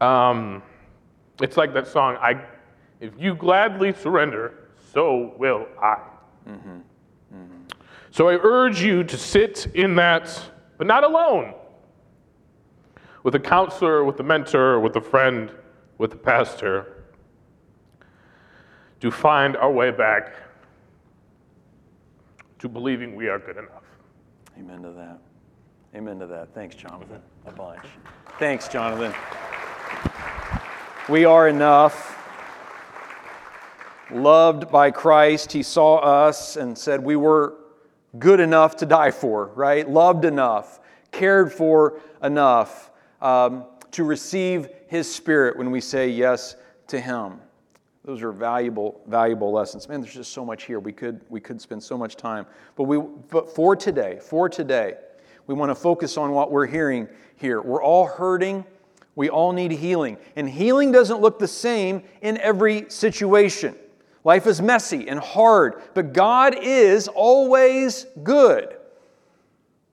Um, 0.00 0.62
it's 1.40 1.56
like 1.56 1.74
that 1.74 1.86
song, 1.86 2.16
I, 2.20 2.44
if 3.00 3.12
you 3.18 3.34
gladly 3.34 3.92
surrender, 3.92 4.54
so 4.92 5.34
will 5.38 5.66
I. 5.82 5.98
Mm-hmm. 6.48 6.70
Mm-hmm. 7.34 7.62
So 8.10 8.28
I 8.28 8.38
urge 8.40 8.80
you 8.80 9.02
to 9.04 9.16
sit 9.16 9.66
in 9.74 9.96
that, 9.96 10.40
but 10.78 10.86
not 10.86 11.04
alone 11.04 11.54
with 13.24 13.34
a 13.34 13.40
counselor, 13.40 14.04
with 14.04 14.20
a 14.20 14.22
mentor, 14.22 14.78
with 14.78 14.96
a 14.96 15.00
friend, 15.00 15.50
with 15.98 16.12
a 16.12 16.16
pastor, 16.16 17.04
to 19.00 19.10
find 19.10 19.56
our 19.56 19.72
way 19.72 19.90
back 19.90 20.36
to 22.58 22.68
believing 22.68 23.14
we 23.14 23.28
are 23.28 23.38
good 23.38 23.56
enough. 23.56 23.82
Amen 24.58 24.82
to 24.82 24.90
that. 24.92 25.18
Amen 25.94 26.18
to 26.18 26.26
that. 26.26 26.54
Thanks, 26.54 26.74
Jonathan, 26.74 27.20
a 27.46 27.52
bunch. 27.52 27.84
Thanks, 28.38 28.68
Jonathan. 28.68 29.12
We 31.06 31.26
are 31.26 31.48
enough. 31.48 32.18
Loved 34.10 34.70
by 34.70 34.90
Christ, 34.90 35.52
He 35.52 35.62
saw 35.62 35.96
us 35.96 36.56
and 36.56 36.78
said 36.78 37.04
we 37.04 37.14
were 37.14 37.58
good 38.18 38.40
enough 38.40 38.76
to 38.76 38.86
die 38.86 39.10
for, 39.10 39.48
right? 39.48 39.86
Loved 39.86 40.24
enough, 40.24 40.80
cared 41.12 41.52
for 41.52 42.00
enough 42.22 42.90
um, 43.20 43.66
to 43.90 44.02
receive 44.02 44.70
His 44.86 45.12
Spirit 45.14 45.58
when 45.58 45.70
we 45.70 45.82
say 45.82 46.08
yes 46.08 46.56
to 46.86 46.98
Him. 46.98 47.38
Those 48.06 48.22
are 48.22 48.32
valuable, 48.32 49.02
valuable 49.06 49.52
lessons. 49.52 49.86
Man, 49.90 50.00
there's 50.00 50.14
just 50.14 50.32
so 50.32 50.42
much 50.42 50.64
here. 50.64 50.80
We 50.80 50.92
could, 50.92 51.20
we 51.28 51.38
could 51.38 51.60
spend 51.60 51.82
so 51.82 51.98
much 51.98 52.16
time. 52.16 52.46
But, 52.76 52.84
we, 52.84 52.98
but 53.30 53.54
for 53.54 53.76
today, 53.76 54.20
for 54.22 54.48
today, 54.48 54.94
we 55.46 55.54
want 55.54 55.68
to 55.68 55.74
focus 55.74 56.16
on 56.16 56.30
what 56.32 56.50
we're 56.50 56.66
hearing 56.66 57.08
here. 57.36 57.60
We're 57.60 57.82
all 57.82 58.06
hurting. 58.06 58.64
We 59.16 59.28
all 59.30 59.52
need 59.52 59.70
healing. 59.72 60.18
And 60.36 60.48
healing 60.48 60.92
doesn't 60.92 61.20
look 61.20 61.38
the 61.38 61.48
same 61.48 62.02
in 62.20 62.38
every 62.38 62.86
situation. 62.88 63.76
Life 64.24 64.46
is 64.46 64.60
messy 64.60 65.08
and 65.08 65.20
hard, 65.20 65.82
but 65.92 66.12
God 66.12 66.56
is 66.58 67.08
always 67.08 68.06
good. 68.22 68.76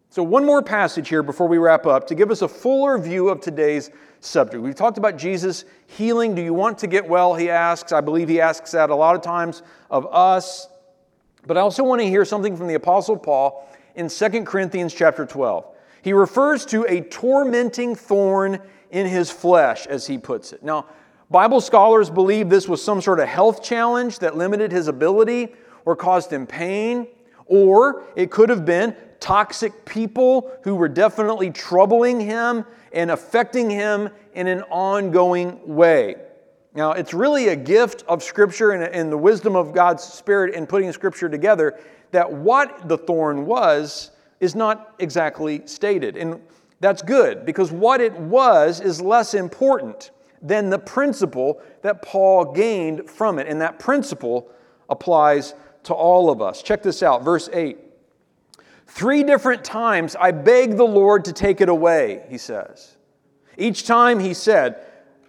So, 0.09 0.23
one 0.23 0.45
more 0.45 0.61
passage 0.61 1.07
here 1.07 1.23
before 1.23 1.47
we 1.47 1.57
wrap 1.57 1.85
up 1.85 2.07
to 2.07 2.15
give 2.15 2.31
us 2.31 2.41
a 2.41 2.47
fuller 2.47 2.97
view 2.97 3.29
of 3.29 3.39
today's 3.39 3.91
subject. 4.19 4.61
We've 4.61 4.75
talked 4.75 4.97
about 4.97 5.17
Jesus 5.17 5.65
healing. 5.87 6.35
Do 6.35 6.41
you 6.41 6.53
want 6.53 6.77
to 6.79 6.87
get 6.87 7.07
well? 7.07 7.35
He 7.35 7.49
asks. 7.49 7.91
I 7.91 8.01
believe 8.01 8.27
he 8.27 8.41
asks 8.41 8.71
that 8.71 8.89
a 8.89 8.95
lot 8.95 9.15
of 9.15 9.21
times 9.21 9.63
of 9.89 10.07
us. 10.11 10.67
But 11.45 11.57
I 11.57 11.61
also 11.61 11.83
want 11.83 12.01
to 12.01 12.07
hear 12.07 12.25
something 12.25 12.55
from 12.55 12.67
the 12.67 12.75
Apostle 12.75 13.17
Paul 13.17 13.67
in 13.95 14.09
2 14.09 14.43
Corinthians 14.43 14.93
chapter 14.93 15.25
12. 15.25 15.65
He 16.01 16.13
refers 16.13 16.65
to 16.67 16.85
a 16.87 17.01
tormenting 17.01 17.95
thorn 17.95 18.59
in 18.91 19.07
his 19.07 19.31
flesh, 19.31 19.87
as 19.87 20.07
he 20.07 20.17
puts 20.17 20.53
it. 20.53 20.63
Now, 20.63 20.85
Bible 21.29 21.61
scholars 21.61 22.09
believe 22.09 22.49
this 22.49 22.67
was 22.67 22.83
some 22.83 23.01
sort 23.01 23.19
of 23.19 23.27
health 23.27 23.63
challenge 23.63 24.19
that 24.19 24.35
limited 24.35 24.71
his 24.71 24.87
ability 24.87 25.49
or 25.85 25.95
caused 25.95 26.31
him 26.31 26.45
pain, 26.45 27.07
or 27.45 28.03
it 28.15 28.29
could 28.29 28.49
have 28.49 28.65
been 28.65 28.95
toxic 29.19 29.85
people 29.85 30.51
who 30.63 30.75
were 30.75 30.89
definitely 30.89 31.49
troubling 31.49 32.19
him 32.19 32.65
and 32.91 33.09
affecting 33.11 33.69
him 33.69 34.09
in 34.33 34.47
an 34.47 34.61
ongoing 34.63 35.59
way. 35.65 36.15
Now, 36.73 36.91
it's 36.93 37.13
really 37.13 37.49
a 37.49 37.55
gift 37.55 38.03
of 38.07 38.23
Scripture 38.23 38.71
and, 38.71 38.83
and 38.83 39.11
the 39.11 39.17
wisdom 39.17 39.55
of 39.55 39.73
God's 39.73 40.03
Spirit 40.03 40.55
in 40.55 40.65
putting 40.65 40.91
Scripture 40.91 41.29
together 41.29 41.79
that 42.11 42.31
what 42.31 42.87
the 42.87 42.97
thorn 42.97 43.45
was 43.45 44.11
is 44.39 44.55
not 44.55 44.95
exactly 44.99 45.61
stated. 45.65 46.17
And 46.17 46.41
that's 46.81 47.03
good 47.03 47.45
because 47.45 47.71
what 47.71 48.01
it 48.01 48.13
was 48.13 48.81
is 48.81 48.99
less 48.99 49.35
important 49.35 50.11
than 50.41 50.71
the 50.71 50.79
principle 50.79 51.61
that 51.83 52.01
Paul 52.01 52.51
gained 52.53 53.07
from 53.09 53.37
it. 53.37 53.47
And 53.47 53.61
that 53.61 53.77
principle 53.77 54.49
applies 54.89 55.53
to 55.83 55.93
all 55.93 56.31
of 56.31 56.41
us. 56.41 56.63
Check 56.63 56.81
this 56.81 57.03
out, 57.03 57.23
verse 57.23 57.49
8. 57.53 57.77
Three 58.87 59.23
different 59.23 59.63
times 59.63 60.15
I 60.19 60.31
begged 60.31 60.75
the 60.75 60.83
Lord 60.83 61.23
to 61.25 61.33
take 61.33 61.61
it 61.61 61.69
away, 61.69 62.25
he 62.29 62.37
says. 62.39 62.97
Each 63.57 63.85
time 63.85 64.19
he 64.19 64.33
said, 64.33 64.83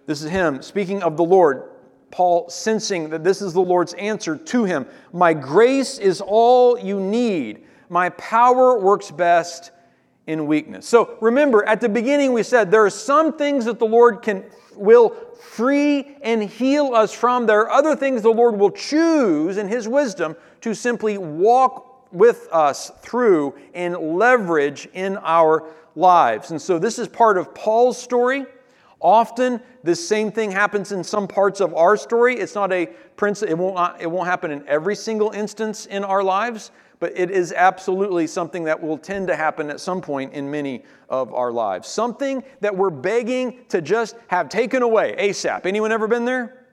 This 0.07 0.23
is 0.23 0.31
him 0.31 0.63
speaking 0.63 1.03
of 1.03 1.19
the 1.19 1.25
Lord, 1.25 1.71
Paul 2.11 2.49
sensing 2.49 3.11
that 3.11 3.25
this 3.25 3.43
is 3.43 3.53
the 3.53 3.61
Lord's 3.61 3.95
answer 3.95 4.37
to 4.37 4.65
him 4.65 4.87
My 5.13 5.35
grace 5.35 5.99
is 5.99 6.23
all 6.23 6.79
you 6.79 6.99
need. 6.99 7.67
My 7.91 8.09
power 8.11 8.79
works 8.79 9.11
best 9.11 9.71
in 10.27 10.47
weakness. 10.47 10.89
So 10.89 11.17
remember, 11.21 11.67
at 11.67 11.81
the 11.81 11.89
beginning 11.89 12.33
we 12.33 12.43
said 12.43 12.71
there 12.71 12.85
are 12.85 12.91
some 12.91 13.37
things 13.37 13.65
that 13.65 13.79
the 13.79 13.87
Lord 13.87 14.23
can 14.23 14.45
will 14.77 15.11
free 15.41 16.17
and 16.23 16.43
heal 16.43 16.95
us 16.95 17.13
from. 17.13 17.47
There 17.47 17.61
are 17.61 17.71
other 17.71 17.97
things 17.97 18.23
the 18.23 18.31
Lord 18.31 18.59
will 18.59 18.71
choose 18.71 19.57
in 19.57 19.69
His 19.69 19.89
wisdom 19.89 20.37
to 20.63 20.75
simply 20.75 21.19
walk 21.19 22.13
with 22.13 22.49
us 22.53 22.91
through 23.01 23.55
and 23.75 23.97
leverage 23.97 24.89
in 24.93 25.17
our 25.19 25.69
lives. 25.95 26.51
And 26.51 26.61
so 26.61 26.79
this 26.79 26.99
is 26.99 27.09
part 27.09 27.39
of 27.39 27.55
Paul's 27.55 27.99
story. 27.99 28.45
Often, 29.01 29.61
this 29.83 30.07
same 30.07 30.31
thing 30.31 30.53
happens 30.53 30.93
in 30.93 31.03
some 31.03 31.27
parts 31.27 31.61
of 31.61 31.75
our 31.75 31.97
story. 31.97 32.37
It's 32.37 32.55
not 32.55 32.73
a 32.73 32.87
principle, 33.17 33.53
it 33.53 33.59
won't, 33.59 34.01
it 34.01 34.07
won't 34.09 34.29
happen 34.29 34.53
in 34.53 34.67
every 34.69 34.95
single 34.95 35.33
instance 35.33 35.87
in 35.87 36.05
our 36.05 36.23
lives, 36.23 36.71
but 37.03 37.19
it 37.19 37.33
is 37.33 37.53
absolutely 37.53 38.29
something 38.29 38.63
that 38.63 38.81
will 38.81 38.97
tend 38.97 39.27
to 39.27 39.35
happen 39.35 39.71
at 39.71 39.81
some 39.81 40.01
point 40.01 40.35
in 40.35 40.49
many 40.49 40.85
of 41.09 41.35
our 41.35 41.51
lives. 41.51 41.89
Something 41.89 42.45
that 42.61 42.77
we're 42.77 42.91
begging 42.91 43.65
to 43.71 43.83
just 43.83 44.15
have 44.29 44.49
taken 44.49 44.83
away 44.83 45.17
ASAP. 45.19 45.67
Anyone 45.67 45.91
ever 45.91 46.07
been 46.07 46.25
there? 46.25 46.65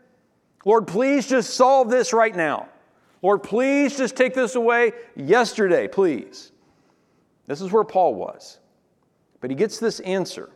Lord, 0.65 0.85
please 0.85 1.27
just 1.27 1.55
solve 1.55 1.89
this 1.89 2.13
right 2.13 2.35
now. 2.35 2.69
Lord, 3.23 3.41
please 3.41 3.97
just 3.97 4.15
take 4.15 4.35
this 4.35 4.53
away 4.53 4.91
yesterday, 5.15 5.87
please. 5.87 6.51
This 7.47 7.59
is 7.59 7.71
where 7.71 7.83
Paul 7.83 8.13
was. 8.13 8.59
But 9.41 9.49
he 9.49 9.55
gets 9.55 9.79
this 9.79 9.99
answer 10.01 10.51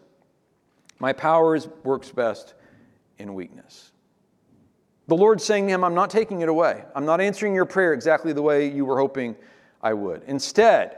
My 0.99 1.13
power 1.13 1.55
is, 1.55 1.67
works 1.83 2.11
best 2.11 2.53
in 3.17 3.33
weakness. 3.33 3.91
The 5.07 5.17
Lord's 5.17 5.43
saying 5.43 5.65
to 5.65 5.73
him, 5.73 5.83
I'm 5.83 5.95
not 5.95 6.11
taking 6.11 6.41
it 6.41 6.47
away. 6.47 6.83
I'm 6.95 7.07
not 7.07 7.21
answering 7.21 7.55
your 7.55 7.65
prayer 7.65 7.93
exactly 7.93 8.33
the 8.33 8.43
way 8.43 8.69
you 8.69 8.85
were 8.85 8.99
hoping 8.99 9.35
I 9.83 9.93
would. 9.93 10.23
Instead, 10.25 10.97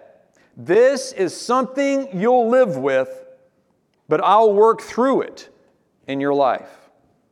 this 0.56 1.12
is 1.12 1.36
something 1.36 2.08
you'll 2.14 2.50
live 2.50 2.78
with, 2.78 3.26
but 4.08 4.24
I'll 4.24 4.54
work 4.54 4.82
through 4.82 5.22
it 5.22 5.50
in 6.08 6.22
your 6.22 6.34
life. 6.34 6.70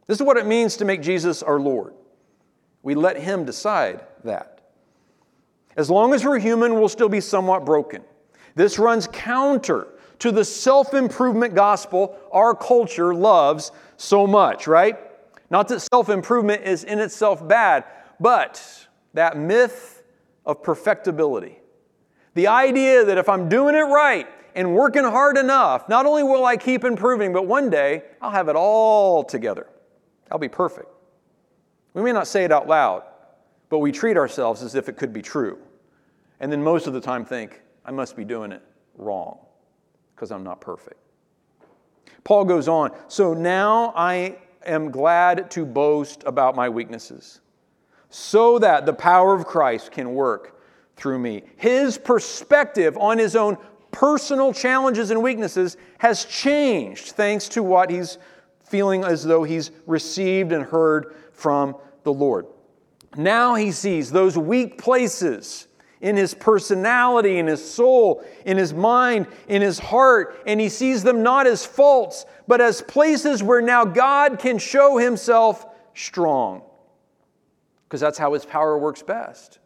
This 0.08 0.18
is 0.18 0.24
what 0.24 0.38
it 0.38 0.46
means 0.46 0.76
to 0.78 0.86
make 0.86 1.02
Jesus 1.02 1.42
our 1.44 1.60
Lord. 1.60 1.94
We 2.82 2.96
let 2.96 3.18
Him 3.18 3.46
decide 3.46 4.02
that. 4.26 4.62
As 5.78 5.90
long 5.90 6.14
as 6.14 6.26
we're 6.26 6.40
human, 6.40 6.74
we'll 6.74 6.90
still 6.90 7.10
be 7.10 7.22
somewhat 7.22 7.66
broken. 7.66 8.04
This 8.56 8.78
runs 8.78 9.08
counter 9.08 9.88
to 10.20 10.32
the 10.32 10.44
self 10.46 10.94
improvement 10.94 11.56
gospel 11.56 12.18
our 12.32 12.56
culture 12.56 13.14
loves 13.16 13.72
so 13.98 14.28
much, 14.28 14.68
right? 14.68 14.98
Not 15.50 15.68
that 15.70 15.80
self 15.80 16.10
improvement 16.10 16.64
is 16.64 16.84
in 16.84 17.00
itself 17.00 17.48
bad, 17.48 17.86
but 18.20 18.88
that 19.14 19.38
myth 19.38 20.03
of 20.46 20.64
perfectibility. 20.64 21.60
The 22.34 22.48
idea 22.48 23.06
that 23.06 23.18
if 23.18 23.30
I'm 23.30 23.48
doing 23.48 23.76
it 23.76 23.84
right 23.84 24.28
and 24.56 24.74
working 24.74 25.04
hard 25.04 25.38
enough, 25.38 25.88
not 25.88 26.06
only 26.06 26.24
will 26.24 26.46
I 26.46 26.58
keep 26.58 26.84
improving, 26.84 27.34
but 27.34 27.48
one 27.48 27.70
day 27.70 28.04
I'll 28.22 28.32
have 28.32 28.50
it 28.50 28.56
all 28.56 29.24
together. 29.24 29.68
I'll 30.32 30.40
be 30.40 30.50
perfect. 30.50 30.88
We 31.94 32.02
may 32.02 32.12
not 32.12 32.28
say 32.28 32.44
it 32.44 32.52
out 32.52 32.68
loud, 32.68 33.04
but 33.70 33.80
we 33.80 33.92
treat 33.92 34.18
ourselves 34.18 34.64
as 34.64 34.76
if 34.76 34.90
it 34.90 34.98
could 34.98 35.14
be 35.14 35.22
true. 35.22 35.60
And 36.40 36.52
then 36.52 36.64
most 36.64 36.88
of 36.88 36.94
the 36.94 37.02
time 37.02 37.24
think, 37.24 37.62
I 37.86 37.92
must 37.92 38.16
be 38.16 38.26
doing 38.26 38.52
it 38.52 38.62
wrong 38.96 39.38
because 40.16 40.32
I'm 40.32 40.44
not 40.44 40.60
perfect. 40.60 41.00
Paul 42.24 42.46
goes 42.46 42.68
on, 42.68 42.92
so 43.08 43.34
now 43.34 43.94
I 43.96 44.38
am 44.66 44.92
glad 44.92 45.52
to 45.52 45.66
boast 45.66 46.24
about 46.26 46.56
my 46.56 46.70
weaknesses 46.70 47.42
so 48.14 48.60
that 48.60 48.86
the 48.86 48.94
power 48.94 49.34
of 49.34 49.48
Christ 49.48 49.92
can 49.92 50.14
work 50.14 50.62
through 50.96 51.18
me. 51.18 51.42
His 51.56 51.98
perspective 51.98 52.96
on 52.96 53.18
his 53.18 53.36
own 53.36 53.58
personal 53.92 54.54
challenges 54.54 55.10
and 55.10 55.24
weaknesses 55.24 55.78
has 55.98 56.24
changed 56.24 57.14
thanks 57.14 57.50
to 57.50 57.64
what 57.64 57.90
he's 57.90 58.20
feeling 58.66 59.04
as 59.04 59.24
though 59.24 59.44
he's 59.44 59.72
received 59.88 60.52
and 60.52 60.64
heard 60.64 61.16
from 61.32 61.76
the 62.04 62.14
Lord. 62.14 62.46
Now 63.18 63.56
he 63.56 63.72
sees 63.72 64.12
those 64.12 64.38
weak 64.38 64.78
places 64.78 65.68
in 66.00 66.16
his 66.16 66.36
personality, 66.36 67.40
in 67.40 67.48
his 67.48 67.68
soul, 67.68 68.24
in 68.46 68.58
his 68.58 68.76
mind, 68.76 69.26
in 69.48 69.64
his 69.64 69.80
heart, 69.80 70.40
and 70.46 70.62
he 70.62 70.70
sees 70.70 71.02
them 71.02 71.24
not 71.24 71.48
as 71.48 71.66
faults, 71.66 72.28
but 72.48 72.62
as 72.62 72.84
places 72.84 73.42
where 73.42 73.62
now 73.62 73.86
God 73.86 74.38
can 74.38 74.60
show 74.60 74.98
himself 74.98 75.66
strong. 75.96 76.62
Because 77.94 78.02
that's 78.02 78.18
how 78.18 78.34
his 78.34 78.44
power 78.44 78.76
works 78.76 79.04
best 79.04 79.60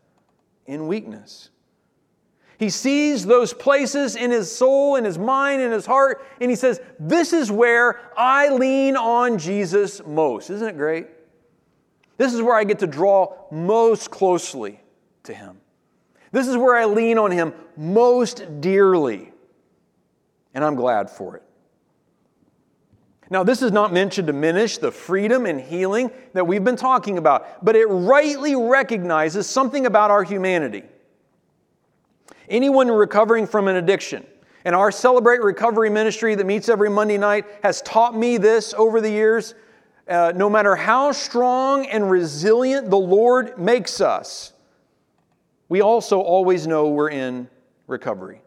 in 0.66 0.88
weakness. 0.88 1.50
He 2.60 2.70
sees 2.70 3.26
those 3.26 3.54
places 3.54 4.18
in 4.18 4.32
his 4.32 4.54
soul, 4.54 4.98
in 4.98 5.06
his 5.06 5.18
mind, 5.18 5.62
in 5.62 5.72
his 5.72 5.86
heart, 5.86 6.28
and 6.42 6.50
he 6.50 6.58
says, 6.58 6.82
This 7.00 7.32
is 7.32 7.50
where 7.50 8.02
I 8.18 8.50
lean 8.50 8.98
on 8.98 9.38
Jesus 9.38 10.06
most. 10.06 10.50
Isn't 10.50 10.68
it 10.68 10.76
great? 10.76 11.08
This 12.18 12.34
is 12.34 12.42
where 12.42 12.56
I 12.56 12.66
get 12.66 12.80
to 12.80 12.88
draw 12.88 13.34
most 13.50 14.12
closely 14.12 14.82
to 15.24 15.34
Him. 15.34 15.62
This 16.34 16.50
is 16.50 16.58
where 16.58 16.76
I 16.76 16.84
lean 16.84 17.18
on 17.18 17.32
Him 17.32 17.54
most 17.78 18.60
dearly. 18.60 19.32
And 20.54 20.66
I'm 20.66 20.76
glad 20.76 21.10
for 21.10 21.38
it. 21.38 21.44
Now, 23.30 23.44
this 23.44 23.62
is 23.62 23.72
not 23.72 23.92
meant 23.92 24.14
to 24.14 24.22
diminish 24.22 24.78
the 24.78 24.92
freedom 24.92 25.46
and 25.46 25.60
healing 25.60 26.12
that 26.34 26.48
we've 26.48 26.64
been 26.64 26.78
talking 26.78 27.18
about, 27.18 27.64
but 27.64 27.76
it 27.76 27.86
rightly 27.86 28.56
recognizes 28.56 29.48
something 29.48 29.86
about 29.86 30.12
our 30.12 30.24
humanity. 30.24 30.84
Anyone 32.50 32.90
recovering 32.90 33.48
from 33.48 33.68
an 33.68 33.76
addiction, 33.76 34.26
and 34.68 34.76
our 34.76 34.92
Celebrate 34.92 35.42
Recovery 35.42 35.90
ministry 35.90 36.36
that 36.36 36.46
meets 36.46 36.68
every 36.68 36.90
Monday 36.90 37.18
night 37.18 37.46
has 37.64 37.82
taught 37.84 38.14
me 38.14 38.36
this 38.36 38.74
over 38.74 39.00
the 39.00 39.10
years 39.10 39.56
uh, 40.10 40.34
no 40.36 40.50
matter 40.50 40.76
how 40.76 41.14
strong 41.14 41.86
and 41.86 42.12
resilient 42.12 42.90
the 42.90 42.98
Lord 42.98 43.58
makes 43.58 44.02
us, 44.02 44.52
we 45.70 45.80
also 45.80 46.20
always 46.20 46.68
know 46.68 46.90
we're 46.90 47.12
in 47.12 47.48
recovery. 47.88 48.42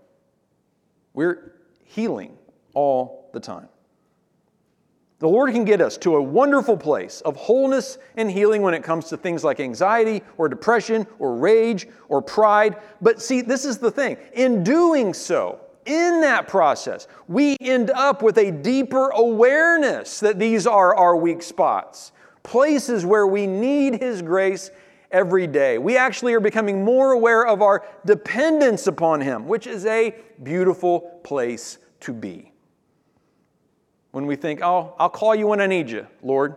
We're 1.15 1.55
healing 1.85 2.37
all 2.75 3.31
the 3.33 3.41
time. 3.41 3.70
The 5.21 5.29
Lord 5.29 5.53
can 5.53 5.67
get 5.67 5.83
us 5.83 5.99
to 5.99 6.17
a 6.17 6.23
wonderful 6.23 6.79
place 6.79 7.21
of 7.21 7.37
wholeness 7.37 7.99
and 8.17 8.31
healing 8.31 8.63
when 8.63 8.73
it 8.73 8.83
comes 8.83 9.11
to 9.11 9.19
things 9.19 9.45
like 9.45 9.61
anxiety 9.61 10.23
or 10.39 10.49
depression 10.49 11.07
or 11.19 11.37
rage 11.37 11.87
or 12.09 12.23
pride. 12.23 12.77
But 13.03 13.21
see, 13.21 13.43
this 13.43 13.67
is 13.67 13.77
the 13.77 13.91
thing. 13.91 14.17
In 14.33 14.65
doing 14.65 15.13
so, 15.13 15.61
in 15.85 16.23
that 16.23 16.49
process, 16.49 17.07
we 17.29 17.59
end 17.61 17.91
up 17.91 18.23
with 18.23 18.39
a 18.39 18.51
deeper 18.51 19.11
awareness 19.11 20.21
that 20.21 20.39
these 20.39 20.67
are 20.67 20.97
our 20.97 21.15
weak 21.15 21.43
spots, 21.43 22.13
places 22.43 23.05
where 23.05 23.27
we 23.27 23.47
need 23.47 24.01
His 24.01 24.23
grace 24.23 24.71
every 25.11 25.47
day. 25.47 25.77
We 25.77 25.99
actually 25.99 26.33
are 26.33 26.41
becoming 26.41 26.83
more 26.83 27.13
aware 27.13 27.47
of 27.47 27.61
our 27.61 27.85
dependence 28.07 28.87
upon 28.87 29.21
Him, 29.21 29.47
which 29.47 29.67
is 29.67 29.85
a 29.85 30.15
beautiful 30.43 31.21
place 31.25 31.77
to 32.01 32.15
be. 32.15 32.50
When 34.13 34.27
we 34.27 34.37
think, 34.37 34.61
oh, 34.63 34.95
I'll 34.99 35.11
call 35.11 35.35
you 35.35 35.47
when 35.47 35.61
I 35.61 35.67
need 35.67 35.91
you, 35.91 36.07
Lord. 36.23 36.57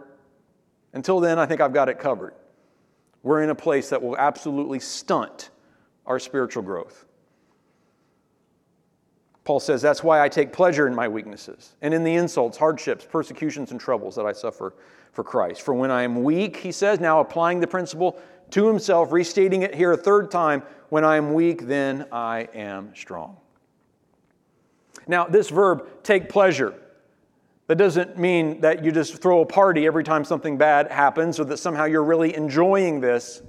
Until 0.93 1.19
then, 1.19 1.39
I 1.39 1.45
think 1.45 1.61
I've 1.61 1.73
got 1.73 1.89
it 1.89 1.99
covered. 1.99 2.33
We're 3.21 3.41
in 3.41 3.49
a 3.49 3.55
place 3.55 3.89
that 3.89 4.01
will 4.01 4.17
absolutely 4.17 4.79
stunt 4.79 5.49
our 6.05 6.19
spiritual 6.19 6.63
growth. 6.63 7.05
Paul 9.43 9.59
says, 9.59 9.81
That's 9.81 10.03
why 10.03 10.21
I 10.21 10.29
take 10.29 10.53
pleasure 10.53 10.87
in 10.87 10.95
my 10.95 11.07
weaknesses 11.07 11.75
and 11.81 11.93
in 11.93 12.03
the 12.03 12.15
insults, 12.15 12.57
hardships, 12.57 13.05
persecutions, 13.09 13.71
and 13.71 13.79
troubles 13.79 14.15
that 14.15 14.25
I 14.25 14.31
suffer 14.31 14.73
for 15.13 15.23
Christ. 15.23 15.61
For 15.61 15.73
when 15.73 15.91
I 15.91 16.03
am 16.03 16.23
weak, 16.23 16.57
he 16.57 16.71
says, 16.71 16.99
now 16.99 17.19
applying 17.19 17.59
the 17.59 17.67
principle 17.67 18.19
to 18.51 18.67
himself, 18.67 19.11
restating 19.11 19.61
it 19.61 19.73
here 19.73 19.91
a 19.91 19.97
third 19.97 20.31
time, 20.31 20.63
when 20.89 21.03
I 21.03 21.17
am 21.17 21.33
weak, 21.33 21.67
then 21.67 22.07
I 22.11 22.49
am 22.53 22.93
strong. 22.95 23.37
Now, 25.07 25.25
this 25.25 25.49
verb, 25.49 25.87
take 26.03 26.29
pleasure, 26.29 26.73
that 27.67 27.77
doesn't 27.77 28.17
mean 28.17 28.61
that 28.61 28.83
you 28.83 28.91
just 28.91 29.21
throw 29.21 29.41
a 29.41 29.45
party 29.45 29.85
every 29.85 30.03
time 30.03 30.25
something 30.25 30.57
bad 30.57 30.91
happens 30.91 31.39
or 31.39 31.45
that 31.45 31.57
somehow 31.57 31.85
you're 31.85 32.03
really 32.03 32.35
enjoying 32.35 32.99
this. 32.99 33.41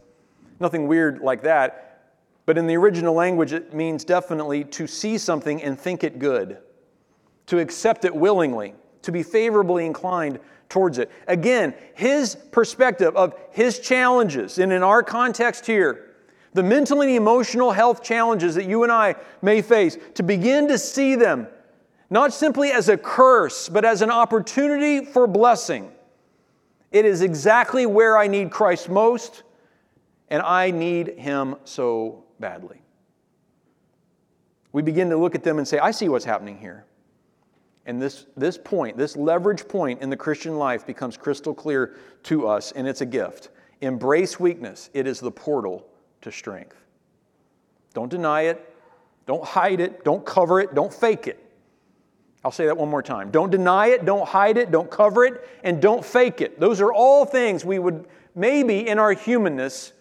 Nothing 0.60 0.86
weird 0.86 1.20
like 1.20 1.42
that. 1.42 2.12
But 2.46 2.58
in 2.58 2.66
the 2.66 2.76
original 2.76 3.14
language, 3.14 3.52
it 3.52 3.74
means 3.74 4.04
definitely 4.04 4.64
to 4.64 4.86
see 4.86 5.18
something 5.18 5.62
and 5.62 5.78
think 5.78 6.04
it 6.04 6.18
good, 6.18 6.58
to 7.46 7.58
accept 7.58 8.04
it 8.04 8.14
willingly, 8.14 8.74
to 9.02 9.10
be 9.10 9.22
favorably 9.22 9.86
inclined 9.86 10.38
towards 10.68 10.98
it. 10.98 11.10
Again, 11.26 11.74
his 11.94 12.36
perspective 12.52 13.16
of 13.16 13.34
his 13.50 13.78
challenges, 13.80 14.58
and 14.58 14.72
in 14.72 14.82
our 14.82 15.02
context 15.02 15.66
here, 15.66 16.10
the 16.52 16.62
mental 16.62 17.00
and 17.00 17.10
emotional 17.10 17.72
health 17.72 18.02
challenges 18.02 18.54
that 18.54 18.66
you 18.66 18.84
and 18.84 18.92
I 18.92 19.16
may 19.42 19.60
face, 19.60 19.98
to 20.14 20.22
begin 20.22 20.68
to 20.68 20.78
see 20.78 21.16
them 21.16 21.48
not 22.10 22.32
simply 22.32 22.70
as 22.70 22.88
a 22.88 22.96
curse, 22.96 23.68
but 23.68 23.84
as 23.84 24.02
an 24.02 24.10
opportunity 24.10 25.04
for 25.04 25.26
blessing. 25.26 25.90
It 26.92 27.04
is 27.04 27.22
exactly 27.22 27.86
where 27.86 28.16
I 28.16 28.26
need 28.26 28.50
Christ 28.50 28.88
most, 28.88 29.42
and 30.28 30.42
I 30.42 30.70
need 30.70 31.18
Him 31.18 31.56
so 31.64 32.24
badly. 32.38 32.80
We 34.72 34.82
begin 34.82 35.10
to 35.10 35.16
look 35.16 35.34
at 35.34 35.42
them 35.42 35.58
and 35.58 35.66
say, 35.66 35.78
I 35.78 35.90
see 35.90 36.08
what's 36.08 36.24
happening 36.24 36.58
here. 36.58 36.84
And 37.86 38.00
this, 38.00 38.26
this 38.36 38.56
point, 38.56 38.96
this 38.96 39.16
leverage 39.16 39.68
point 39.68 40.00
in 40.00 40.10
the 40.10 40.16
Christian 40.16 40.58
life 40.58 40.86
becomes 40.86 41.16
crystal 41.16 41.54
clear 41.54 41.96
to 42.24 42.48
us, 42.48 42.72
and 42.72 42.88
it's 42.88 43.00
a 43.00 43.06
gift. 43.06 43.50
Embrace 43.80 44.40
weakness, 44.40 44.88
it 44.94 45.06
is 45.06 45.20
the 45.20 45.30
portal 45.30 45.86
to 46.22 46.32
strength. 46.32 46.76
Don't 47.92 48.08
deny 48.08 48.42
it, 48.42 48.74
don't 49.26 49.44
hide 49.44 49.80
it, 49.80 50.04
don't 50.04 50.24
cover 50.24 50.60
it, 50.60 50.74
don't 50.74 50.92
fake 50.92 51.26
it. 51.26 51.43
I'll 52.44 52.52
say 52.52 52.66
that 52.66 52.76
one 52.76 52.90
more 52.90 53.02
time. 53.02 53.30
Don't 53.30 53.50
deny 53.50 53.88
it, 53.88 54.04
don't 54.04 54.28
hide 54.28 54.58
it, 54.58 54.70
don't 54.70 54.90
cover 54.90 55.24
it, 55.24 55.48
and 55.62 55.80
don't 55.80 56.04
fake 56.04 56.40
it. 56.42 56.60
Those 56.60 56.80
are 56.80 56.92
all 56.92 57.24
things 57.24 57.64
we 57.64 57.78
would 57.78 58.06
maybe 58.34 58.86
in 58.86 58.98
our 58.98 59.12
humanness 59.12 59.92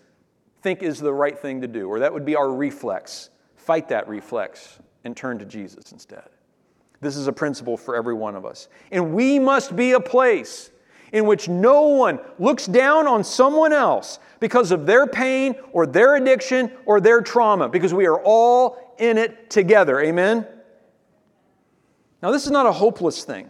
think 0.62 0.84
is 0.84 1.00
the 1.00 1.14
right 1.14 1.38
thing 1.38 1.62
to 1.62 1.68
do, 1.68 1.88
or 1.88 2.00
that 2.00 2.14
would 2.14 2.26
be 2.26 2.36
our 2.36 2.52
reflex. 2.52 3.30
Fight 3.56 3.90
that 3.90 4.08
reflex 4.08 4.80
and 5.06 5.16
turn 5.16 5.40
to 5.40 5.46
Jesus 5.46 5.92
instead. 5.92 6.28
This 7.00 7.16
is 7.16 7.28
a 7.28 7.34
principle 7.34 7.78
for 7.78 7.96
every 7.96 8.14
one 8.14 8.36
of 8.36 8.46
us. 8.46 8.68
And 8.92 9.14
we 9.14 9.40
must 9.40 9.76
be 9.76 9.92
a 9.92 10.00
place 10.00 10.72
in 11.12 11.26
which 11.26 11.48
no 11.48 11.84
one 11.84 12.20
looks 12.40 12.66
down 12.66 13.08
on 13.08 13.24
someone 13.24 13.72
else 13.72 14.20
because 14.40 14.72
of 14.72 14.86
their 14.86 15.06
pain 15.06 15.56
or 15.72 15.86
their 15.86 16.16
addiction 16.16 16.72
or 16.86 17.00
their 17.00 17.22
trauma, 17.22 17.70
because 17.70 17.94
we 17.94 18.06
are 18.08 18.20
all 18.24 18.96
in 18.98 19.18
it 19.18 19.50
together. 19.50 20.02
Amen? 20.02 20.48
Now, 22.24 22.32
this 22.32 22.46
is 22.46 22.52
not 22.52 22.66
a 22.66 22.72
hopeless 22.72 23.26
thing. 23.26 23.50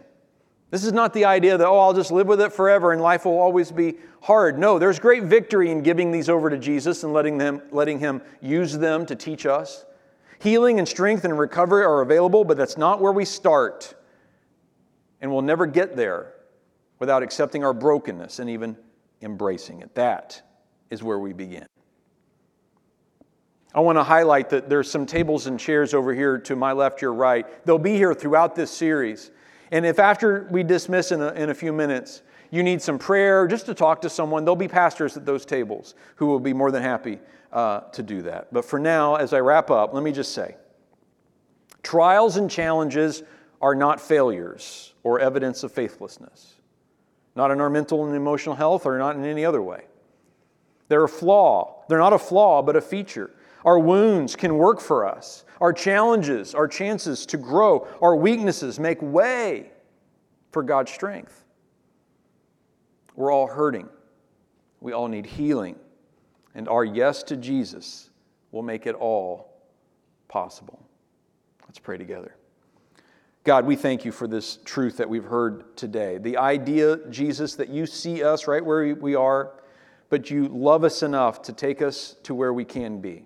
This 0.70 0.82
is 0.84 0.92
not 0.92 1.14
the 1.14 1.26
idea 1.26 1.56
that, 1.56 1.64
oh, 1.64 1.78
I'll 1.78 1.94
just 1.94 2.10
live 2.10 2.26
with 2.26 2.40
it 2.40 2.52
forever 2.52 2.90
and 2.90 3.00
life 3.00 3.24
will 3.24 3.38
always 3.38 3.70
be 3.70 3.94
hard. 4.20 4.58
No, 4.58 4.80
there's 4.80 4.98
great 4.98 5.22
victory 5.22 5.70
in 5.70 5.80
giving 5.82 6.10
these 6.10 6.28
over 6.28 6.50
to 6.50 6.58
Jesus 6.58 7.04
and 7.04 7.12
letting, 7.12 7.38
them, 7.38 7.62
letting 7.70 8.00
Him 8.00 8.20
use 8.42 8.76
them 8.76 9.06
to 9.06 9.14
teach 9.14 9.46
us. 9.46 9.84
Healing 10.40 10.80
and 10.80 10.88
strength 10.88 11.24
and 11.24 11.38
recovery 11.38 11.84
are 11.84 12.00
available, 12.00 12.44
but 12.44 12.56
that's 12.56 12.76
not 12.76 13.00
where 13.00 13.12
we 13.12 13.24
start. 13.24 13.94
And 15.20 15.30
we'll 15.30 15.42
never 15.42 15.66
get 15.66 15.94
there 15.94 16.34
without 16.98 17.22
accepting 17.22 17.62
our 17.62 17.72
brokenness 17.74 18.40
and 18.40 18.50
even 18.50 18.76
embracing 19.22 19.82
it. 19.82 19.94
That 19.94 20.42
is 20.90 21.00
where 21.00 21.20
we 21.20 21.32
begin. 21.32 21.66
I 23.74 23.80
want 23.80 23.98
to 23.98 24.04
highlight 24.04 24.50
that 24.50 24.68
there's 24.68 24.88
some 24.88 25.04
tables 25.04 25.46
and 25.46 25.58
chairs 25.58 25.94
over 25.94 26.14
here 26.14 26.38
to 26.38 26.54
my 26.54 26.72
left, 26.72 27.02
your 27.02 27.12
right. 27.12 27.46
They'll 27.66 27.78
be 27.78 27.96
here 27.96 28.14
throughout 28.14 28.54
this 28.54 28.70
series. 28.70 29.32
And 29.72 29.84
if 29.84 29.98
after 29.98 30.46
we 30.50 30.62
dismiss 30.62 31.10
in 31.10 31.20
a, 31.20 31.32
in 31.32 31.50
a 31.50 31.54
few 31.54 31.72
minutes, 31.72 32.22
you 32.50 32.62
need 32.62 32.80
some 32.80 33.00
prayer, 33.00 33.48
just 33.48 33.66
to 33.66 33.74
talk 33.74 34.00
to 34.02 34.08
someone, 34.08 34.44
there'll 34.44 34.54
be 34.54 34.68
pastors 34.68 35.16
at 35.16 35.26
those 35.26 35.44
tables 35.44 35.96
who 36.14 36.26
will 36.26 36.38
be 36.38 36.52
more 36.52 36.70
than 36.70 36.82
happy 36.82 37.18
uh, 37.52 37.80
to 37.80 38.02
do 38.02 38.22
that. 38.22 38.52
But 38.52 38.64
for 38.64 38.78
now, 38.78 39.16
as 39.16 39.32
I 39.32 39.40
wrap 39.40 39.72
up, 39.72 39.92
let 39.92 40.04
me 40.04 40.12
just 40.12 40.32
say 40.32 40.56
trials 41.82 42.36
and 42.36 42.48
challenges 42.48 43.24
are 43.60 43.74
not 43.74 44.00
failures 44.00 44.94
or 45.02 45.18
evidence 45.18 45.64
of 45.64 45.72
faithlessness, 45.72 46.54
not 47.34 47.50
in 47.50 47.60
our 47.60 47.70
mental 47.70 48.06
and 48.06 48.14
emotional 48.14 48.54
health 48.54 48.86
or 48.86 48.98
not 48.98 49.16
in 49.16 49.24
any 49.24 49.44
other 49.44 49.62
way. 49.62 49.84
They're 50.88 51.04
a 51.04 51.08
flaw. 51.08 51.84
They're 51.88 51.98
not 51.98 52.12
a 52.12 52.18
flaw, 52.18 52.62
but 52.62 52.76
a 52.76 52.80
feature. 52.80 53.30
Our 53.64 53.78
wounds 53.78 54.36
can 54.36 54.58
work 54.58 54.80
for 54.80 55.06
us. 55.06 55.44
Our 55.60 55.72
challenges, 55.72 56.54
our 56.54 56.68
chances 56.68 57.24
to 57.26 57.38
grow, 57.38 57.88
our 58.02 58.14
weaknesses 58.14 58.78
make 58.78 59.00
way 59.00 59.70
for 60.52 60.62
God's 60.62 60.92
strength. 60.92 61.44
We're 63.16 63.32
all 63.32 63.46
hurting. 63.46 63.88
We 64.80 64.92
all 64.92 65.08
need 65.08 65.24
healing. 65.24 65.76
And 66.54 66.68
our 66.68 66.84
yes 66.84 67.22
to 67.24 67.36
Jesus 67.36 68.10
will 68.52 68.62
make 68.62 68.86
it 68.86 68.94
all 68.94 69.52
possible. 70.28 70.80
Let's 71.66 71.78
pray 71.78 71.96
together. 71.96 72.36
God, 73.44 73.66
we 73.66 73.76
thank 73.76 74.04
you 74.04 74.12
for 74.12 74.26
this 74.26 74.58
truth 74.64 74.96
that 74.98 75.08
we've 75.08 75.24
heard 75.24 75.76
today. 75.76 76.18
The 76.18 76.36
idea, 76.36 76.98
Jesus, 77.10 77.56
that 77.56 77.68
you 77.68 77.86
see 77.86 78.22
us 78.22 78.46
right 78.46 78.64
where 78.64 78.94
we 78.94 79.14
are, 79.14 79.52
but 80.08 80.30
you 80.30 80.48
love 80.48 80.84
us 80.84 81.02
enough 81.02 81.42
to 81.42 81.52
take 81.52 81.82
us 81.82 82.16
to 82.24 82.34
where 82.34 82.52
we 82.52 82.64
can 82.64 83.00
be 83.00 83.24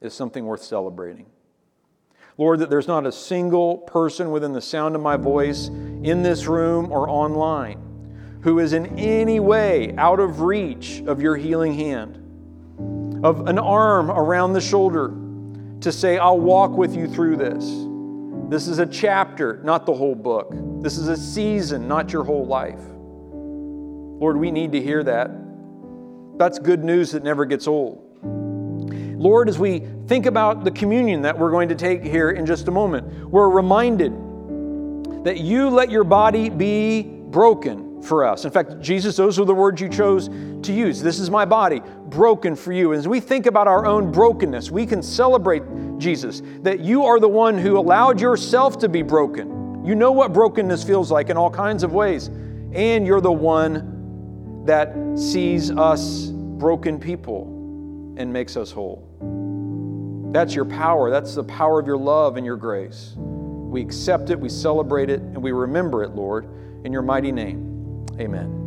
is 0.00 0.14
something 0.14 0.44
worth 0.44 0.62
celebrating. 0.62 1.26
Lord, 2.38 2.60
that 2.60 2.70
there's 2.70 2.88
not 2.88 3.06
a 3.06 3.12
single 3.12 3.78
person 3.78 4.30
within 4.30 4.52
the 4.52 4.62
sound 4.62 4.96
of 4.96 5.02
my 5.02 5.16
voice 5.16 5.68
in 5.68 6.22
this 6.22 6.46
room 6.46 6.90
or 6.90 7.08
online 7.08 7.90
who 8.42 8.58
is 8.58 8.72
in 8.72 8.98
any 8.98 9.40
way 9.40 9.94
out 9.98 10.18
of 10.18 10.40
reach 10.40 11.02
of 11.06 11.20
your 11.20 11.36
healing 11.36 11.74
hand, 11.74 12.16
of 13.24 13.46
an 13.46 13.58
arm 13.58 14.10
around 14.10 14.54
the 14.54 14.60
shoulder 14.60 15.14
to 15.80 15.92
say, 15.92 16.16
I'll 16.18 16.40
walk 16.40 16.70
with 16.70 16.96
you 16.96 17.06
through 17.06 17.36
this. 17.36 17.64
This 18.50 18.66
is 18.66 18.78
a 18.78 18.86
chapter, 18.86 19.60
not 19.62 19.86
the 19.86 19.94
whole 19.94 20.14
book. 20.14 20.54
This 20.82 20.96
is 20.96 21.08
a 21.08 21.16
season, 21.16 21.86
not 21.86 22.12
your 22.12 22.24
whole 22.24 22.46
life. 22.46 22.80
Lord, 24.20 24.36
we 24.36 24.50
need 24.50 24.72
to 24.72 24.80
hear 24.80 25.04
that. 25.04 25.30
That's 26.38 26.58
good 26.58 26.82
news 26.82 27.12
that 27.12 27.22
never 27.22 27.44
gets 27.44 27.66
old. 27.66 28.09
Lord, 29.20 29.50
as 29.50 29.58
we 29.58 29.80
think 30.06 30.24
about 30.24 30.64
the 30.64 30.70
communion 30.70 31.20
that 31.22 31.38
we're 31.38 31.50
going 31.50 31.68
to 31.68 31.74
take 31.74 32.02
here 32.02 32.30
in 32.30 32.46
just 32.46 32.68
a 32.68 32.70
moment, 32.70 33.28
we're 33.28 33.50
reminded 33.50 34.12
that 35.24 35.40
you 35.40 35.68
let 35.68 35.90
your 35.90 36.04
body 36.04 36.48
be 36.48 37.02
broken 37.02 38.00
for 38.00 38.24
us. 38.24 38.46
In 38.46 38.50
fact, 38.50 38.80
Jesus, 38.80 39.16
those 39.16 39.38
are 39.38 39.44
the 39.44 39.54
words 39.54 39.78
you 39.78 39.90
chose 39.90 40.28
to 40.28 40.72
use. 40.72 41.02
This 41.02 41.18
is 41.18 41.28
my 41.28 41.44
body, 41.44 41.82
broken 42.06 42.56
for 42.56 42.72
you. 42.72 42.94
As 42.94 43.06
we 43.06 43.20
think 43.20 43.44
about 43.44 43.68
our 43.68 43.84
own 43.84 44.10
brokenness, 44.10 44.70
we 44.70 44.86
can 44.86 45.02
celebrate 45.02 45.64
Jesus, 45.98 46.40
that 46.62 46.80
you 46.80 47.04
are 47.04 47.20
the 47.20 47.28
one 47.28 47.58
who 47.58 47.76
allowed 47.76 48.22
yourself 48.22 48.78
to 48.78 48.88
be 48.88 49.02
broken. 49.02 49.84
You 49.84 49.96
know 49.96 50.12
what 50.12 50.32
brokenness 50.32 50.82
feels 50.82 51.10
like 51.10 51.28
in 51.28 51.36
all 51.36 51.50
kinds 51.50 51.82
of 51.82 51.92
ways. 51.92 52.28
And 52.72 53.06
you're 53.06 53.20
the 53.20 53.30
one 53.30 54.64
that 54.64 54.94
sees 55.14 55.70
us 55.70 56.28
broken 56.28 56.98
people 56.98 58.14
and 58.16 58.32
makes 58.32 58.56
us 58.56 58.70
whole. 58.70 59.09
That's 60.32 60.54
your 60.54 60.64
power. 60.64 61.10
That's 61.10 61.34
the 61.34 61.44
power 61.44 61.80
of 61.80 61.86
your 61.86 61.98
love 61.98 62.36
and 62.36 62.46
your 62.46 62.56
grace. 62.56 63.14
We 63.16 63.80
accept 63.80 64.30
it, 64.30 64.38
we 64.38 64.48
celebrate 64.48 65.10
it, 65.10 65.20
and 65.20 65.42
we 65.42 65.52
remember 65.52 66.02
it, 66.02 66.10
Lord, 66.10 66.46
in 66.84 66.92
your 66.92 67.02
mighty 67.02 67.32
name. 67.32 68.06
Amen. 68.18 68.59